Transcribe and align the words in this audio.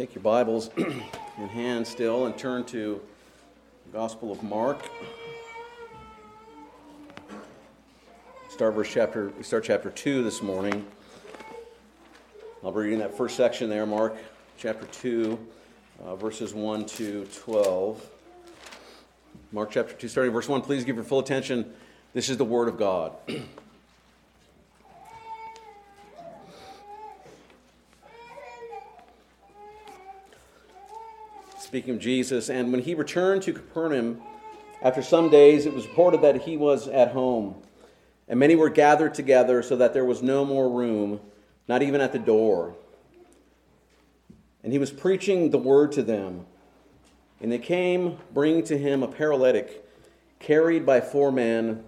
Take 0.00 0.14
your 0.14 0.22
Bibles 0.22 0.70
in 0.78 1.48
hand 1.50 1.86
still 1.86 2.24
and 2.24 2.34
turn 2.38 2.64
to 2.64 3.02
the 3.84 3.92
Gospel 3.92 4.32
of 4.32 4.42
Mark. 4.42 4.88
Start 8.48 8.72
verse 8.76 8.90
chapter. 8.90 9.30
Start 9.42 9.64
chapter 9.64 9.90
two 9.90 10.24
this 10.24 10.40
morning. 10.40 10.86
I'll 12.64 12.72
be 12.72 12.78
reading 12.78 13.00
that 13.00 13.14
first 13.14 13.36
section 13.36 13.68
there, 13.68 13.84
Mark 13.84 14.16
chapter 14.56 14.86
two, 14.86 15.38
uh, 16.02 16.16
verses 16.16 16.54
one 16.54 16.86
to 16.86 17.26
twelve. 17.26 18.02
Mark 19.52 19.70
chapter 19.70 19.92
two, 19.92 20.08
starting 20.08 20.32
verse 20.32 20.48
one. 20.48 20.62
Please 20.62 20.82
give 20.82 20.96
your 20.96 21.04
full 21.04 21.18
attention. 21.18 21.74
This 22.14 22.30
is 22.30 22.38
the 22.38 22.44
Word 22.46 22.68
of 22.68 22.78
God. 22.78 23.16
speaking 31.70 31.94
of 31.94 32.00
Jesus, 32.00 32.50
and 32.50 32.72
when 32.72 32.82
he 32.82 32.96
returned 32.96 33.42
to 33.42 33.52
Capernaum, 33.52 34.20
after 34.82 35.02
some 35.02 35.30
days, 35.30 35.66
it 35.66 35.72
was 35.72 35.86
reported 35.86 36.20
that 36.22 36.42
he 36.42 36.56
was 36.56 36.88
at 36.88 37.12
home. 37.12 37.54
And 38.26 38.40
many 38.40 38.56
were 38.56 38.68
gathered 38.68 39.14
together 39.14 39.62
so 39.62 39.76
that 39.76 39.94
there 39.94 40.04
was 40.04 40.20
no 40.20 40.44
more 40.44 40.68
room, 40.68 41.20
not 41.68 41.82
even 41.82 42.00
at 42.00 42.10
the 42.10 42.18
door. 42.18 42.74
And 44.64 44.72
he 44.72 44.80
was 44.80 44.90
preaching 44.90 45.50
the 45.50 45.58
word 45.58 45.92
to 45.92 46.02
them. 46.02 46.44
And 47.40 47.52
they 47.52 47.58
came, 47.60 48.18
bringing 48.34 48.64
to 48.64 48.76
him 48.76 49.04
a 49.04 49.08
paralytic, 49.08 49.84
carried 50.40 50.84
by 50.84 51.00
four 51.00 51.30
men. 51.30 51.84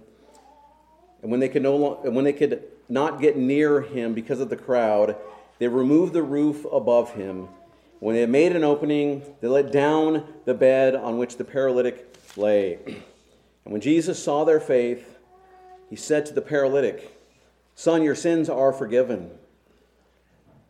And 1.21 1.29
when 1.29 1.41
they 1.41 1.49
could, 1.49 1.61
no 1.61 1.75
lo- 1.75 1.99
when 2.09 2.23
they 2.23 2.31
could 2.31 2.63
not 2.87 3.19
get 3.19 3.35
near 3.35 3.81
him 3.81 4.13
because 4.13 4.39
of 4.39 4.49
the 4.49 4.55
crowd, 4.55 5.17
they 5.59 5.67
removed 5.67 6.13
the 6.13 6.23
roof 6.23 6.65
above 6.71 7.15
him 7.15 7.49
when 8.03 8.15
they 8.15 8.21
had 8.21 8.29
made 8.29 8.53
an 8.53 8.65
opening, 8.65 9.23
they 9.39 9.47
let 9.47 9.71
down 9.71 10.25
the 10.43 10.53
bed 10.53 10.93
on 10.93 11.17
which 11.17 11.37
the 11.37 11.45
paralytic 11.45 12.13
lay. 12.35 12.77
And 12.85 13.71
when 13.71 13.79
Jesus 13.79 14.21
saw 14.21 14.43
their 14.43 14.59
faith, 14.59 15.17
he 15.89 15.95
said 15.95 16.25
to 16.25 16.33
the 16.33 16.41
paralytic, 16.41 17.17
Son, 17.75 18.03
your 18.03 18.13
sins 18.13 18.49
are 18.49 18.73
forgiven. 18.73 19.31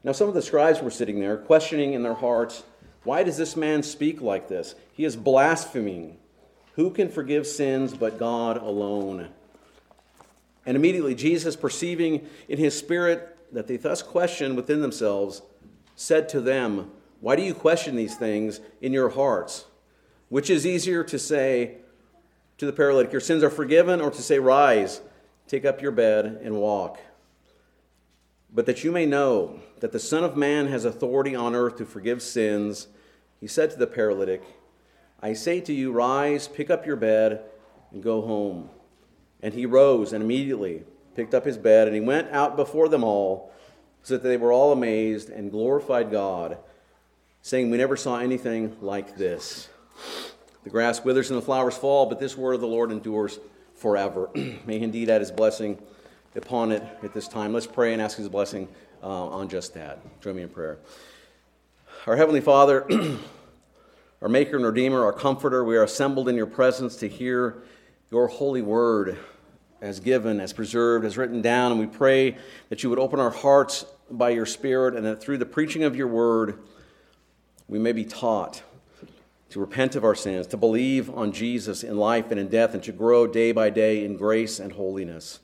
Now, 0.03 0.11
some 0.11 0.27
of 0.27 0.35
the 0.35 0.43
scribes 0.43 0.79
were 0.79 0.91
sitting 0.91 1.19
there, 1.19 1.37
questioning 1.37 1.93
in 1.93 2.03
their 2.03 2.13
hearts, 2.13 2.61
Why 3.03 3.23
does 3.23 3.37
this 3.37 3.55
man 3.55 3.81
speak 3.81 4.21
like 4.21 4.47
this? 4.47 4.75
He 4.93 5.03
is 5.03 5.15
blaspheming. 5.15 6.17
Who 6.75 6.91
can 6.91 7.09
forgive 7.09 7.47
sins 7.47 7.95
but 7.95 8.19
God 8.19 8.57
alone? 8.57 9.29
And 10.67 10.77
immediately, 10.77 11.15
Jesus, 11.15 11.55
perceiving 11.55 12.27
in 12.47 12.59
his 12.59 12.77
spirit 12.77 13.35
that 13.51 13.65
they 13.65 13.77
thus 13.77 14.03
questioned 14.03 14.55
within 14.55 14.81
themselves, 14.81 15.41
said 15.95 16.29
to 16.29 16.39
them, 16.39 16.91
why 17.23 17.37
do 17.37 17.41
you 17.41 17.53
question 17.53 17.95
these 17.95 18.17
things 18.17 18.59
in 18.81 18.91
your 18.91 19.07
hearts? 19.07 19.63
Which 20.27 20.49
is 20.49 20.67
easier 20.67 21.05
to 21.05 21.17
say 21.17 21.77
to 22.57 22.65
the 22.65 22.73
paralytic, 22.73 23.13
Your 23.13 23.21
sins 23.21 23.43
are 23.43 23.49
forgiven, 23.49 24.01
or 24.01 24.11
to 24.11 24.21
say, 24.21 24.39
Rise, 24.39 24.99
take 25.47 25.63
up 25.63 25.81
your 25.81 25.93
bed, 25.93 26.41
and 26.43 26.57
walk? 26.57 26.99
But 28.53 28.65
that 28.65 28.83
you 28.83 28.91
may 28.91 29.05
know 29.05 29.61
that 29.79 29.93
the 29.93 29.99
Son 29.99 30.25
of 30.25 30.35
Man 30.35 30.67
has 30.67 30.83
authority 30.83 31.33
on 31.33 31.55
earth 31.55 31.77
to 31.77 31.85
forgive 31.85 32.21
sins, 32.21 32.89
he 33.39 33.47
said 33.47 33.71
to 33.71 33.77
the 33.77 33.87
paralytic, 33.87 34.43
I 35.21 35.31
say 35.31 35.61
to 35.61 35.71
you, 35.71 35.93
Rise, 35.93 36.49
pick 36.49 36.69
up 36.69 36.85
your 36.85 36.97
bed, 36.97 37.39
and 37.93 38.03
go 38.03 38.21
home. 38.21 38.69
And 39.41 39.53
he 39.53 39.65
rose 39.65 40.11
and 40.11 40.21
immediately 40.21 40.83
picked 41.15 41.33
up 41.33 41.45
his 41.45 41.57
bed, 41.57 41.87
and 41.87 41.95
he 41.95 42.01
went 42.01 42.31
out 42.31 42.57
before 42.57 42.89
them 42.89 43.05
all, 43.05 43.53
so 44.01 44.17
that 44.17 44.27
they 44.27 44.35
were 44.35 44.51
all 44.51 44.73
amazed 44.73 45.29
and 45.29 45.51
glorified 45.51 46.11
God 46.11 46.57
saying, 47.43 47.69
We 47.69 47.77
never 47.77 47.95
saw 47.95 48.17
anything 48.17 48.75
like 48.81 49.17
this. 49.17 49.69
The 50.63 50.69
grass 50.69 51.03
withers 51.03 51.29
and 51.29 51.37
the 51.37 51.45
flowers 51.45 51.77
fall, 51.77 52.07
but 52.07 52.19
this 52.19 52.37
word 52.37 52.53
of 52.53 52.61
the 52.61 52.67
Lord 52.67 52.89
endures 52.91 53.37
forever. 53.75 54.29
May 54.65 54.79
he 54.79 54.83
indeed 54.83 55.09
add 55.09 55.19
his 55.19 55.29
blessing 55.29 55.77
upon 56.35 56.71
it 56.71 56.81
at 57.03 57.13
this 57.13 57.27
time. 57.27 57.53
Let's 57.53 57.67
pray 57.67 57.91
and 57.91 58.01
ask 58.01 58.17
his 58.17 58.29
blessing 58.29 58.69
uh, 59.03 59.27
on 59.27 59.49
just 59.49 59.73
that. 59.73 59.99
Join 60.21 60.37
me 60.37 60.43
in 60.43 60.49
prayer. 60.49 60.79
Our 62.07 62.15
Heavenly 62.15 62.39
Father, 62.39 62.87
our 64.21 64.29
Maker 64.29 64.55
and 64.55 64.65
Redeemer, 64.65 65.03
our 65.03 65.13
Comforter, 65.13 65.65
we 65.65 65.75
are 65.75 65.83
assembled 65.83 66.29
in 66.29 66.35
your 66.35 66.47
presence 66.47 66.95
to 66.97 67.09
hear 67.09 67.61
your 68.09 68.27
holy 68.27 68.61
word 68.61 69.17
as 69.81 69.99
given, 69.99 70.39
as 70.39 70.53
preserved, 70.53 71.03
as 71.03 71.17
written 71.17 71.41
down. 71.41 71.71
And 71.71 71.79
we 71.79 71.87
pray 71.87 72.37
that 72.69 72.83
you 72.83 72.89
would 72.89 72.99
open 72.99 73.19
our 73.19 73.31
hearts 73.31 73.85
by 74.09 74.29
your 74.29 74.45
Spirit 74.45 74.95
and 74.95 75.05
that 75.05 75.19
through 75.21 75.39
the 75.39 75.45
preaching 75.45 75.83
of 75.83 75.93
your 75.93 76.07
word, 76.07 76.57
we 77.67 77.79
may 77.79 77.91
be 77.91 78.05
taught 78.05 78.63
to 79.49 79.59
repent 79.59 79.95
of 79.95 80.03
our 80.03 80.15
sins, 80.15 80.47
to 80.47 80.57
believe 80.57 81.09
on 81.11 81.31
Jesus 81.31 81.83
in 81.83 81.97
life 81.97 82.31
and 82.31 82.39
in 82.39 82.47
death, 82.47 82.73
and 82.73 82.81
to 82.83 82.91
grow 82.91 83.27
day 83.27 83.51
by 83.51 83.69
day 83.69 84.03
in 84.03 84.17
grace 84.17 84.59
and 84.59 84.71
holiness. 84.71 85.39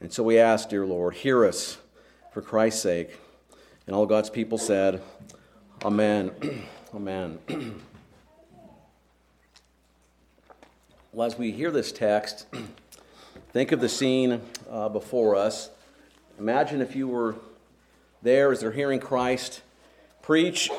And 0.00 0.10
so 0.12 0.22
we 0.22 0.38
ask, 0.38 0.70
dear 0.70 0.86
Lord, 0.86 1.14
hear 1.14 1.44
us 1.44 1.76
for 2.32 2.40
Christ's 2.40 2.82
sake. 2.82 3.18
And 3.86 3.94
all 3.94 4.06
God's 4.06 4.30
people 4.30 4.56
said, 4.56 5.02
Amen. 5.84 6.30
Amen. 6.94 7.38
well, 11.12 11.26
as 11.26 11.36
we 11.36 11.52
hear 11.52 11.70
this 11.70 11.92
text, 11.92 12.46
think 13.52 13.70
of 13.72 13.80
the 13.80 13.88
scene 13.88 14.40
uh, 14.70 14.88
before 14.88 15.36
us. 15.36 15.68
Imagine 16.38 16.80
if 16.80 16.96
you 16.96 17.06
were 17.06 17.36
there 18.22 18.50
as 18.50 18.60
they're 18.60 18.72
hearing 18.72 18.98
Christ 18.98 19.60
preach. 20.24 20.70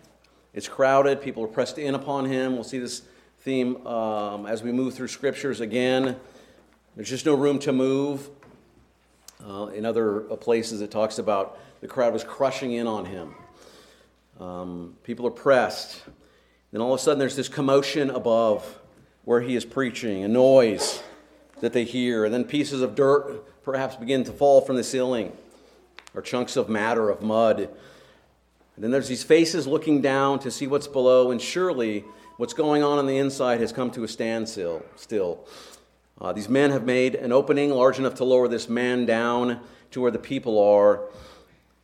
it's 0.54 0.66
crowded, 0.66 1.20
people 1.20 1.44
are 1.44 1.48
pressed 1.48 1.76
in 1.76 1.94
upon 1.94 2.24
him. 2.24 2.54
We'll 2.54 2.64
see 2.64 2.78
this 2.78 3.02
theme 3.40 3.86
um, 3.86 4.46
as 4.46 4.62
we 4.62 4.72
move 4.72 4.94
through 4.94 5.08
scriptures 5.08 5.60
again. 5.60 6.16
There's 6.96 7.10
just 7.10 7.26
no 7.26 7.34
room 7.34 7.58
to 7.60 7.72
move. 7.74 8.30
Uh, 9.46 9.66
in 9.74 9.84
other 9.84 10.32
uh, 10.32 10.36
places, 10.36 10.80
it 10.80 10.90
talks 10.90 11.18
about 11.18 11.58
the 11.82 11.86
crowd 11.86 12.14
was 12.14 12.24
crushing 12.24 12.72
in 12.72 12.86
on 12.86 13.04
him. 13.04 13.34
Um, 14.40 14.94
people 15.04 15.26
are 15.26 15.30
pressed. 15.30 16.02
Then 16.72 16.80
all 16.80 16.94
of 16.94 16.98
a 16.98 17.02
sudden, 17.02 17.18
there's 17.18 17.36
this 17.36 17.50
commotion 17.50 18.08
above 18.08 18.80
where 19.24 19.42
he 19.42 19.54
is 19.54 19.66
preaching, 19.66 20.24
a 20.24 20.28
noise 20.28 21.02
that 21.60 21.74
they 21.74 21.84
hear, 21.84 22.24
and 22.24 22.32
then 22.32 22.44
pieces 22.44 22.80
of 22.80 22.94
dirt 22.94 23.44
perhaps 23.64 23.96
begin 23.96 24.24
to 24.24 24.32
fall 24.32 24.62
from 24.62 24.76
the 24.76 24.84
ceiling, 24.84 25.36
or 26.14 26.22
chunks 26.22 26.56
of 26.56 26.70
matter, 26.70 27.10
of 27.10 27.20
mud 27.20 27.68
and 28.74 28.82
then 28.82 28.90
there's 28.90 29.08
these 29.08 29.22
faces 29.22 29.66
looking 29.66 30.00
down 30.00 30.38
to 30.40 30.50
see 30.50 30.66
what's 30.66 30.88
below, 30.88 31.30
and 31.30 31.40
surely 31.40 32.04
what's 32.36 32.54
going 32.54 32.82
on 32.82 32.98
on 32.98 33.06
the 33.06 33.18
inside 33.18 33.60
has 33.60 33.72
come 33.72 33.90
to 33.92 34.04
a 34.04 34.08
standstill. 34.08 34.82
Still, 34.96 35.46
uh, 36.20 36.32
these 36.32 36.48
men 36.48 36.70
have 36.70 36.84
made 36.84 37.14
an 37.14 37.32
opening 37.32 37.70
large 37.70 37.98
enough 37.98 38.14
to 38.16 38.24
lower 38.24 38.48
this 38.48 38.68
man 38.68 39.06
down 39.06 39.60
to 39.92 40.00
where 40.00 40.10
the 40.10 40.18
people 40.18 40.58
are 40.62 41.02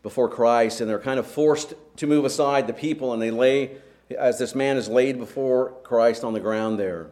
before 0.02 0.28
Christ, 0.28 0.80
and 0.80 0.90
they're 0.90 0.98
kind 0.98 1.20
of 1.20 1.26
forced 1.26 1.74
to 1.96 2.06
move 2.06 2.24
aside 2.24 2.66
the 2.66 2.72
people, 2.72 3.12
and 3.12 3.20
they 3.20 3.30
lay 3.30 3.76
as 4.18 4.38
this 4.38 4.54
man 4.54 4.76
is 4.76 4.88
laid 4.88 5.18
before 5.18 5.74
Christ 5.84 6.24
on 6.24 6.32
the 6.32 6.40
ground 6.40 6.78
there. 6.78 7.10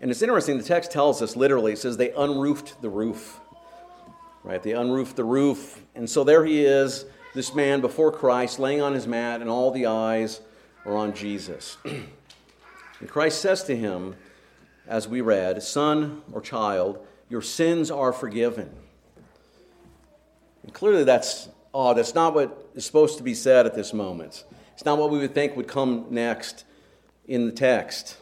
And 0.00 0.10
it's 0.10 0.20
interesting, 0.20 0.58
the 0.58 0.64
text 0.64 0.90
tells 0.90 1.22
us 1.22 1.36
literally, 1.36 1.72
it 1.72 1.78
says 1.78 1.96
they 1.96 2.10
unroofed 2.10 2.82
the 2.82 2.90
roof. 2.90 3.40
Right? 4.42 4.62
They 4.62 4.72
unroofed 4.72 5.14
the 5.14 5.24
roof. 5.24 5.80
And 5.94 6.10
so 6.10 6.24
there 6.24 6.44
he 6.44 6.64
is 6.64 7.06
this 7.34 7.54
man 7.54 7.80
before 7.80 8.12
Christ, 8.12 8.58
laying 8.58 8.82
on 8.82 8.94
his 8.94 9.06
mat, 9.06 9.40
and 9.40 9.48
all 9.48 9.70
the 9.70 9.86
eyes 9.86 10.40
are 10.84 10.96
on 10.96 11.14
Jesus. 11.14 11.76
and 11.84 13.08
Christ 13.08 13.40
says 13.40 13.64
to 13.64 13.76
him, 13.76 14.16
as 14.86 15.08
we 15.08 15.20
read, 15.20 15.62
Son 15.62 16.22
or 16.32 16.40
child, 16.40 17.04
your 17.28 17.42
sins 17.42 17.90
are 17.90 18.12
forgiven. 18.12 18.70
And 20.62 20.74
clearly, 20.74 21.04
that's 21.04 21.48
odd. 21.72 21.96
That's 21.96 22.14
not 22.14 22.34
what 22.34 22.70
is 22.74 22.84
supposed 22.84 23.16
to 23.18 23.24
be 23.24 23.34
said 23.34 23.66
at 23.66 23.74
this 23.74 23.92
moment. 23.92 24.44
It's 24.74 24.84
not 24.84 24.98
what 24.98 25.10
we 25.10 25.18
would 25.18 25.34
think 25.34 25.56
would 25.56 25.68
come 25.68 26.06
next 26.10 26.64
in 27.26 27.46
the 27.46 27.52
text. 27.52 28.18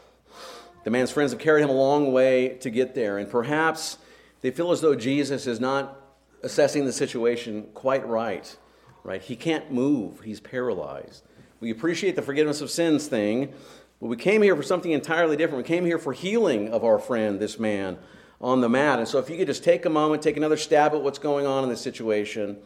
The 0.85 0.91
man's 0.91 1.11
friends 1.11 1.33
have 1.33 1.41
carried 1.41 1.62
him 1.62 1.71
a 1.71 1.75
long 1.75 2.12
way 2.12 2.57
to 2.61 2.71
get 2.71 2.95
there, 2.95 3.19
and 3.19 3.29
perhaps 3.29 3.99
they 4.41 4.51
feel 4.51 4.71
as 4.71 4.81
though 4.81 4.95
Jesus 4.95 5.47
is 5.47 5.61
not 5.61 6.01
assessing 6.43 6.87
the 6.87 6.93
situation 6.93 7.69
quite 7.75 8.07
right 8.07 8.57
right? 9.05 9.23
He 9.23 9.37
can't 9.37 9.73
move, 9.73 10.20
he's 10.20 10.41
paralyzed. 10.41 11.25
We 11.61 11.70
appreciate 11.70 12.17
the 12.17 12.23
forgiveness 12.23 12.61
of 12.61 12.70
sins 12.70 13.06
thing, 13.06 13.52
but 14.00 14.06
we 14.06 14.17
came 14.17 14.43
here 14.43 14.56
for 14.56 14.62
something 14.62 14.93
entirely 14.93 15.37
different. 15.37 15.64
We 15.64 15.69
came 15.69 15.85
here 15.85 15.99
for 15.99 16.12
healing 16.12 16.73
of 16.73 16.85
our 16.85 16.99
friend, 16.99 17.38
this 17.38 17.58
man, 17.58 17.99
on 18.41 18.62
the 18.62 18.69
mat. 18.69 18.99
And 18.99 19.06
so 19.06 19.19
if 19.19 19.29
you 19.29 19.37
could 19.37 19.47
just 19.47 19.62
take 19.62 19.85
a 19.85 19.91
moment, 19.91 20.23
take 20.23 20.38
another 20.38 20.56
stab 20.56 20.94
at 20.94 21.02
what's 21.02 21.19
going 21.19 21.47
on 21.47 21.62
in 21.62 21.69
this 21.69 21.82
situation, 21.82 22.56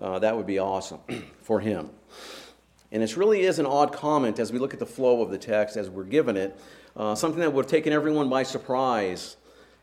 uh, 0.00 0.18
that 0.20 0.36
would 0.36 0.46
be 0.46 0.58
awesome 0.58 1.00
for 1.42 1.60
him. 1.60 1.90
And 2.90 3.02
this 3.02 3.18
really 3.18 3.42
is 3.42 3.58
an 3.58 3.66
odd 3.66 3.92
comment 3.92 4.38
as 4.38 4.50
we 4.50 4.58
look 4.58 4.72
at 4.72 4.80
the 4.80 4.86
flow 4.86 5.20
of 5.20 5.30
the 5.30 5.36
text 5.36 5.76
as 5.76 5.90
we're 5.90 6.04
given 6.04 6.36
it, 6.36 6.58
uh, 6.96 7.14
something 7.14 7.40
that 7.40 7.52
would 7.52 7.66
have 7.66 7.70
taken 7.70 7.92
everyone 7.92 8.30
by 8.30 8.42
surprise 8.42 9.36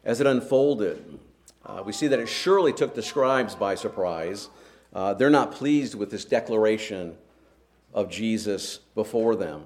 as 0.04 0.20
it 0.22 0.28
unfolded. 0.28 1.20
Uh, 1.64 1.84
we 1.86 1.92
see 1.92 2.08
that 2.08 2.20
it 2.20 2.28
surely 2.28 2.74
took 2.74 2.96
the 2.96 3.04
scribes 3.04 3.54
by 3.54 3.76
surprise. 3.76 4.50
Uh, 4.96 5.14
they're 5.14 5.30
not 5.30 5.52
pleased 5.52 5.94
with 5.94 6.10
this 6.10 6.24
declaration 6.24 7.18
of 7.94 8.10
Jesus 8.10 8.78
before 8.96 9.36
them. 9.36 9.64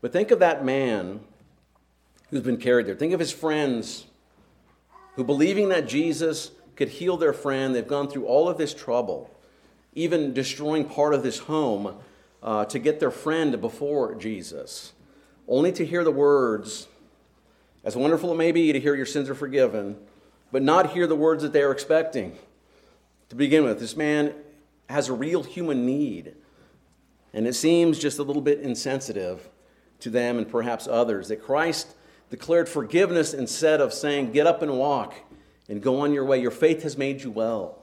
But 0.00 0.12
think 0.12 0.32
of 0.32 0.40
that 0.40 0.64
man 0.64 1.20
who's 2.30 2.42
been 2.42 2.56
carried 2.56 2.86
there. 2.86 2.96
Think 2.96 3.12
of 3.12 3.20
his 3.20 3.30
friends 3.30 4.06
who, 5.14 5.22
believing 5.22 5.68
that 5.68 5.86
Jesus 5.86 6.50
could 6.74 6.88
heal 6.88 7.16
their 7.16 7.32
friend, 7.32 7.74
they've 7.74 7.86
gone 7.86 8.08
through 8.08 8.26
all 8.26 8.48
of 8.48 8.58
this 8.58 8.74
trouble, 8.74 9.30
even 9.94 10.32
destroying 10.32 10.84
part 10.84 11.14
of 11.14 11.22
this 11.22 11.38
home 11.38 11.96
uh, 12.42 12.64
to 12.64 12.78
get 12.78 12.98
their 12.98 13.10
friend 13.10 13.60
before 13.60 14.14
Jesus, 14.16 14.92
only 15.46 15.70
to 15.72 15.86
hear 15.86 16.02
the 16.02 16.10
words, 16.10 16.88
as 17.84 17.94
wonderful 17.96 18.32
it 18.32 18.36
may 18.36 18.50
be 18.50 18.72
to 18.72 18.80
hear 18.80 18.96
your 18.96 19.06
sins 19.06 19.30
are 19.30 19.34
forgiven, 19.34 19.96
but 20.50 20.62
not 20.62 20.90
hear 20.90 21.06
the 21.06 21.16
words 21.16 21.42
that 21.42 21.52
they 21.52 21.62
are 21.62 21.70
expecting. 21.70 22.36
To 23.30 23.36
begin 23.36 23.64
with, 23.64 23.78
this 23.78 23.96
man 23.96 24.34
has 24.88 25.08
a 25.08 25.12
real 25.12 25.42
human 25.42 25.86
need, 25.86 26.34
and 27.32 27.46
it 27.46 27.54
seems 27.54 27.98
just 27.98 28.18
a 28.18 28.22
little 28.22 28.42
bit 28.42 28.60
insensitive 28.60 29.48
to 30.00 30.10
them 30.10 30.36
and 30.36 30.48
perhaps 30.48 30.88
others 30.88 31.28
that 31.28 31.42
Christ 31.42 31.94
declared 32.28 32.68
forgiveness 32.68 33.32
instead 33.32 33.80
of 33.80 33.94
saying, 33.94 34.32
Get 34.32 34.46
up 34.46 34.62
and 34.62 34.78
walk 34.78 35.14
and 35.68 35.80
go 35.80 36.00
on 36.00 36.12
your 36.12 36.24
way. 36.24 36.40
Your 36.40 36.50
faith 36.50 36.82
has 36.82 36.98
made 36.98 37.22
you 37.22 37.30
well. 37.30 37.78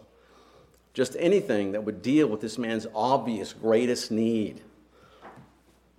Just 0.94 1.16
anything 1.20 1.72
that 1.72 1.84
would 1.84 2.02
deal 2.02 2.28
with 2.28 2.42
this 2.42 2.58
man's 2.58 2.88
obvious 2.94 3.54
greatest 3.54 4.12
need. 4.12 4.62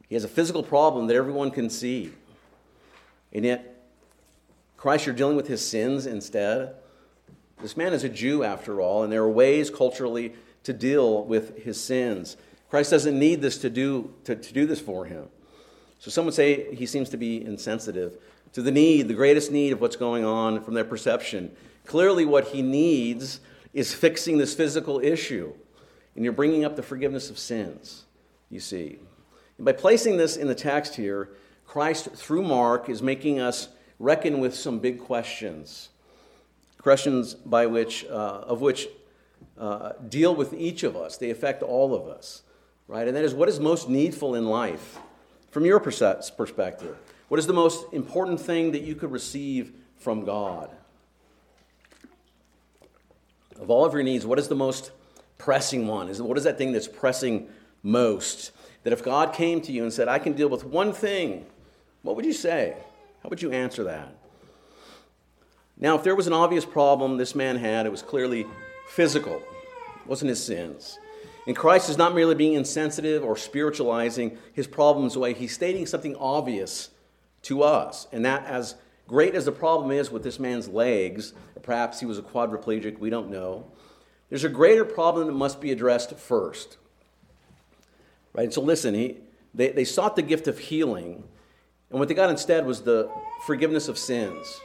He 0.09 0.15
has 0.15 0.25
a 0.25 0.29
physical 0.29 0.63
problem 0.63 1.07
that 1.07 1.17
everyone 1.17 1.51
can 1.51 1.71
see. 1.71 2.13
And 3.33 3.45
yet, 3.45 3.87
Christ, 4.77 5.07
you're 5.07 5.15
dealing 5.15 5.37
with 5.37 5.47
his 5.47 5.67
sins 5.67 6.07
instead. 6.07 6.75
This 7.61 7.77
man 7.77 7.93
is 7.93 8.05
a 8.05 8.09
Jew, 8.09 8.45
after 8.45 8.81
all, 8.81 9.03
and 9.03 9.13
there 9.13 9.23
are 9.23 9.31
ways 9.31 9.69
culturally 9.69 10.35
to 10.63 10.73
deal 10.73 11.25
with 11.25 11.65
his 11.65 11.81
sins. 11.81 12.37
Christ 12.71 12.91
doesn't 12.91 13.19
need 13.19 13.41
this 13.41 13.59
to 13.59 13.71
do, 13.71 14.15
to, 14.25 14.37
to 14.37 14.53
do 14.53 14.67
this 14.67 14.81
for 14.81 15.07
him. 15.07 15.29
So 15.99 16.11
some 16.11 16.25
would 16.27 16.35
say 16.35 16.75
he 16.75 16.87
seems 16.87 17.09
to 17.11 17.17
be 17.17 17.45
insensitive 17.45 18.19
to 18.53 18.63
the 18.63 18.71
need, 18.71 19.09
the 19.09 19.15
greatest 19.15 19.51
need 19.51 19.73
of 19.73 19.81
what's 19.81 19.97
going 19.97 20.25
on 20.25 20.63
from 20.63 20.75
their 20.75 20.85
perception. 20.85 21.51
Clearly, 21.85 22.25
what 22.25 22.49
he 22.49 22.63
needs 22.63 23.41
is 23.73 23.93
fixing 23.93 24.39
this 24.39 24.55
physical 24.55 25.01
issue. 25.01 25.53
And 26.15 26.25
you're 26.25 26.33
bringing 26.33 26.65
up 26.65 26.77
the 26.77 26.83
forgiveness 26.83 27.31
of 27.31 27.39
sins, 27.39 28.05
you 28.51 28.61
see. 28.61 28.99
And 29.57 29.65
by 29.65 29.73
placing 29.73 30.17
this 30.17 30.37
in 30.37 30.49
the 30.49 30.55
text 30.55 30.97
here, 30.97 31.31
Christ, 31.67 32.11
through 32.15 32.43
Mark, 32.43 32.89
is 32.89 33.03
making 33.03 33.41
us 33.41 33.69
reckon 33.99 34.39
with 34.39 34.55
some 34.55 34.79
big 34.79 35.01
questions. 35.01 35.89
Questions 36.79 37.35
by 37.35 37.67
which, 37.67 38.05
uh, 38.07 38.45
of 38.47 38.61
which 38.61 38.89
uh, 39.59 39.93
deal 40.09 40.35
with 40.35 40.55
each 40.55 40.83
of 40.83 40.97
us, 40.97 41.17
they 41.17 41.31
affect 41.31 41.63
all 41.63 41.95
of 41.95 42.07
us, 42.07 42.43
right? 42.87 43.07
And 43.07 43.17
that 43.17 43.25
is 43.25 43.35
what 43.35 43.49
is 43.49 43.59
most 43.59 43.89
needful 43.89 44.35
in 44.35 44.47
life 44.47 44.99
from 45.51 45.65
your 45.65 45.81
perspective? 45.81 46.97
What 47.29 47.39
is 47.39 47.47
the 47.47 47.53
most 47.53 47.93
important 47.93 48.41
thing 48.41 48.73
that 48.73 48.83
you 48.83 48.95
could 48.95 49.11
receive 49.11 49.73
from 49.97 50.25
God? 50.25 50.71
Of 53.61 53.71
all 53.71 53.85
of 53.85 53.93
your 53.93 54.03
needs, 54.03 54.25
what 54.25 54.39
is 54.39 54.49
the 54.49 54.55
most 54.55 54.93
pressing 55.37 55.87
one? 55.87 56.09
Is 56.09 56.23
what 56.23 56.39
is 56.39 56.45
that 56.45 56.59
thing 56.59 56.73
that's 56.73 56.89
pressing 56.89 57.49
most? 57.83 58.53
That 58.85 58.93
if 58.93 59.03
God 59.03 59.35
came 59.35 59.61
to 59.63 59.73
you 59.73 59.83
and 59.83 59.93
said, 59.93 60.09
I 60.09 60.19
can 60.19 60.35
deal 60.35 60.49
with 60.49 60.65
one 60.65 60.93
thing, 60.93 61.45
what 62.03 62.17
would 62.17 62.25
you 62.25 62.33
say? 62.33 62.77
How 63.23 63.29
would 63.29 63.43
you 63.43 63.51
answer 63.51 63.85
that? 63.85 64.15
Now, 65.81 65.97
if 65.97 66.03
there 66.03 66.17
was 66.17 66.27
an 66.27 66.33
obvious 66.33 66.65
problem 66.65 67.17
this 67.17 67.35
man 67.35 67.57
had, 67.57 67.87
it 67.87 67.91
was 67.91 68.03
clearly 68.03 68.47
physical. 68.89 69.37
It 69.37 70.07
wasn't 70.07 70.31
his 70.31 70.43
sins. 70.43 70.99
And 71.47 71.57
Christ 71.57 71.89
is 71.89 71.97
not 71.97 72.15
merely 72.15 72.35
being 72.35 72.55
insensitive 72.55 73.25
or 73.25 73.37
spiritualizing 73.37 74.37
his 74.53 74.67
problems 74.67 75.17
away, 75.17 75.35
he's 75.35 75.55
stating 75.55 75.87
something 75.87 76.17
obvious 76.17 76.91
to 77.43 77.63
us. 77.63 78.07
And 78.13 78.25
that, 78.25 78.45
as 78.45 78.75
great 79.07 79.35
as 79.35 79.45
the 79.45 79.53
problem 79.53 79.91
is 79.91 80.11
with 80.11 80.23
this 80.23 80.39
man's 80.39 80.69
legs, 80.69 81.33
perhaps 81.63 82.01
he 82.01 82.07
was 82.07 82.19
a 82.19 82.23
quadriplegic, 82.23 82.99
we 82.99 83.09
don't 83.09 83.31
know, 83.31 83.65
there's 84.29 84.45
a 84.45 84.49
greater 84.49 84.85
problem 84.85 85.27
that 85.27 85.33
must 85.33 85.61
be 85.61 85.71
addressed 85.71 86.15
first. 86.17 86.77
Right? 88.35 88.45
And 88.45 88.53
so 88.53 88.61
listen, 88.61 88.95
he, 88.95 89.17
they, 89.55 89.71
they 89.71 89.85
sought 89.85 90.17
the 90.17 90.23
gift 90.23 90.49
of 90.49 90.59
healing, 90.59 91.25
and 91.91 91.99
what 91.99 92.09
they 92.09 92.15
got 92.15 92.29
instead 92.29 92.67
was 92.67 92.83
the 92.83 93.11
forgiveness 93.47 93.89
of 93.89 93.97
sins. 93.97 94.61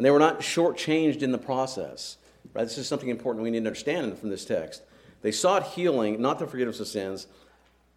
And 0.00 0.06
they 0.06 0.10
were 0.10 0.18
not 0.18 0.40
shortchanged 0.40 1.20
in 1.20 1.30
the 1.30 1.36
process. 1.36 2.16
Right? 2.54 2.62
This 2.62 2.78
is 2.78 2.88
something 2.88 3.10
important 3.10 3.42
we 3.42 3.50
need 3.50 3.60
to 3.60 3.66
understand 3.66 4.18
from 4.18 4.30
this 4.30 4.46
text. 4.46 4.80
They 5.20 5.30
sought 5.30 5.72
healing, 5.72 6.22
not 6.22 6.38
the 6.38 6.46
forgiveness 6.46 6.80
of 6.80 6.86
sins, 6.86 7.26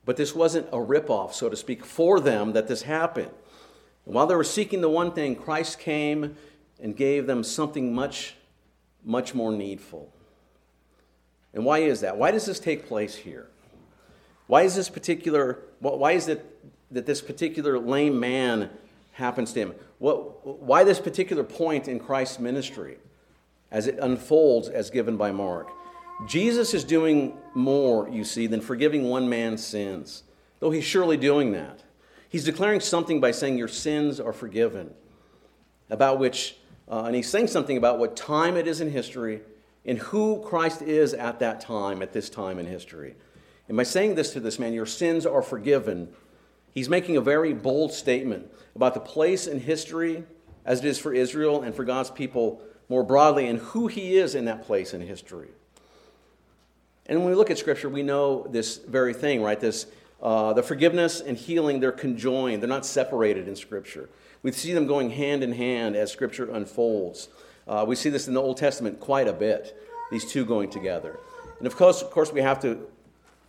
but 0.03 0.17
this 0.17 0.35
wasn't 0.35 0.67
a 0.67 0.79
ripoff, 0.79 1.31
so 1.31 1.47
to 1.47 1.55
speak, 1.55 1.85
for 1.85 2.19
them 2.19 2.51
that 2.51 2.67
this 2.67 2.81
happened. 2.81 3.31
And 4.05 4.13
while 4.13 4.27
they 4.27 4.35
were 4.35 4.43
seeking 4.43 4.81
the 4.81 4.89
one 4.89 5.13
thing, 5.13 5.37
Christ 5.37 5.79
came 5.79 6.35
and 6.77 6.93
gave 6.93 7.25
them 7.25 7.41
something 7.41 7.95
much, 7.95 8.35
much 9.05 9.33
more 9.33 9.53
needful. 9.53 10.13
And 11.53 11.63
why 11.63 11.83
is 11.83 12.01
that? 12.01 12.17
Why 12.17 12.31
does 12.31 12.45
this 12.45 12.59
take 12.59 12.85
place 12.85 13.15
here? 13.15 13.47
Why 14.47 14.63
is 14.63 14.75
this 14.75 14.89
particular, 14.89 15.59
why 15.79 16.11
is 16.11 16.27
it 16.27 16.45
that 16.91 17.05
this 17.05 17.21
particular 17.21 17.79
lame 17.79 18.19
man 18.19 18.71
happens 19.13 19.53
to 19.53 19.61
him? 19.61 19.73
What, 20.03 20.45
why 20.45 20.83
this 20.83 20.99
particular 20.99 21.45
point 21.45 21.87
in 21.87 21.97
Christ's 21.97 22.37
ministry 22.37 22.97
as 23.71 23.87
it 23.87 23.97
unfolds 24.01 24.67
as 24.67 24.89
given 24.89 25.15
by 25.15 25.31
Mark? 25.31 25.69
Jesus 26.27 26.73
is 26.73 26.83
doing 26.83 27.37
more, 27.53 28.09
you 28.09 28.25
see, 28.25 28.47
than 28.47 28.59
forgiving 28.59 29.05
one 29.05 29.29
man's 29.29 29.65
sins, 29.65 30.23
though 30.59 30.71
he's 30.71 30.83
surely 30.83 31.15
doing 31.15 31.53
that. 31.53 31.83
He's 32.27 32.43
declaring 32.43 32.81
something 32.81 33.21
by 33.21 33.31
saying, 33.31 33.57
Your 33.57 33.69
sins 33.69 34.19
are 34.19 34.33
forgiven, 34.33 34.93
about 35.89 36.19
which, 36.19 36.57
uh, 36.91 37.03
and 37.05 37.15
he's 37.15 37.29
saying 37.29 37.47
something 37.47 37.77
about 37.77 37.97
what 37.97 38.17
time 38.17 38.57
it 38.57 38.67
is 38.67 38.81
in 38.81 38.91
history 38.91 39.39
and 39.85 39.97
who 39.99 40.41
Christ 40.41 40.81
is 40.81 41.13
at 41.13 41.39
that 41.39 41.61
time, 41.61 42.01
at 42.01 42.11
this 42.11 42.29
time 42.29 42.59
in 42.59 42.65
history. 42.65 43.15
And 43.69 43.77
by 43.77 43.83
saying 43.83 44.15
this 44.15 44.33
to 44.33 44.41
this 44.41 44.59
man, 44.59 44.73
Your 44.73 44.85
sins 44.85 45.25
are 45.25 45.41
forgiven, 45.41 46.09
he's 46.73 46.89
making 46.89 47.17
a 47.17 47.21
very 47.21 47.53
bold 47.53 47.93
statement 47.93 48.51
about 48.75 48.93
the 48.93 48.99
place 48.99 49.47
in 49.47 49.59
history, 49.59 50.23
as 50.65 50.79
it 50.79 50.85
is 50.85 50.99
for 50.99 51.13
Israel 51.13 51.61
and 51.61 51.75
for 51.75 51.83
God's 51.83 52.09
people 52.09 52.61
more 52.89 53.03
broadly, 53.03 53.47
and 53.47 53.59
who 53.59 53.87
he 53.87 54.17
is 54.17 54.35
in 54.35 54.45
that 54.45 54.63
place 54.63 54.93
in 54.93 55.01
history. 55.01 55.49
And 57.05 57.19
when 57.19 57.29
we 57.29 57.35
look 57.35 57.51
at 57.51 57.57
Scripture, 57.57 57.89
we 57.89 58.03
know 58.03 58.47
this 58.49 58.77
very 58.77 59.13
thing, 59.13 59.41
right? 59.41 59.59
This, 59.59 59.87
uh, 60.21 60.53
the 60.53 60.63
forgiveness 60.63 61.21
and 61.21 61.37
healing, 61.37 61.79
they're 61.79 61.91
conjoined, 61.91 62.61
they're 62.61 62.69
not 62.69 62.85
separated 62.85 63.47
in 63.47 63.55
Scripture. 63.55 64.09
We 64.41 64.51
see 64.51 64.73
them 64.73 64.87
going 64.87 65.09
hand 65.09 65.43
in 65.43 65.53
hand 65.53 65.95
as 65.95 66.11
Scripture 66.11 66.51
unfolds. 66.51 67.29
Uh, 67.67 67.85
we 67.87 67.95
see 67.95 68.09
this 68.09 68.27
in 68.27 68.33
the 68.33 68.41
Old 68.41 68.57
Testament 68.57 68.99
quite 68.99 69.27
a 69.27 69.33
bit, 69.33 69.77
these 70.11 70.29
two 70.29 70.45
going 70.45 70.69
together. 70.69 71.17
And 71.57 71.67
of 71.67 71.75
course, 71.75 72.01
of 72.01 72.11
course 72.11 72.31
we 72.31 72.41
have 72.41 72.61
to 72.61 72.87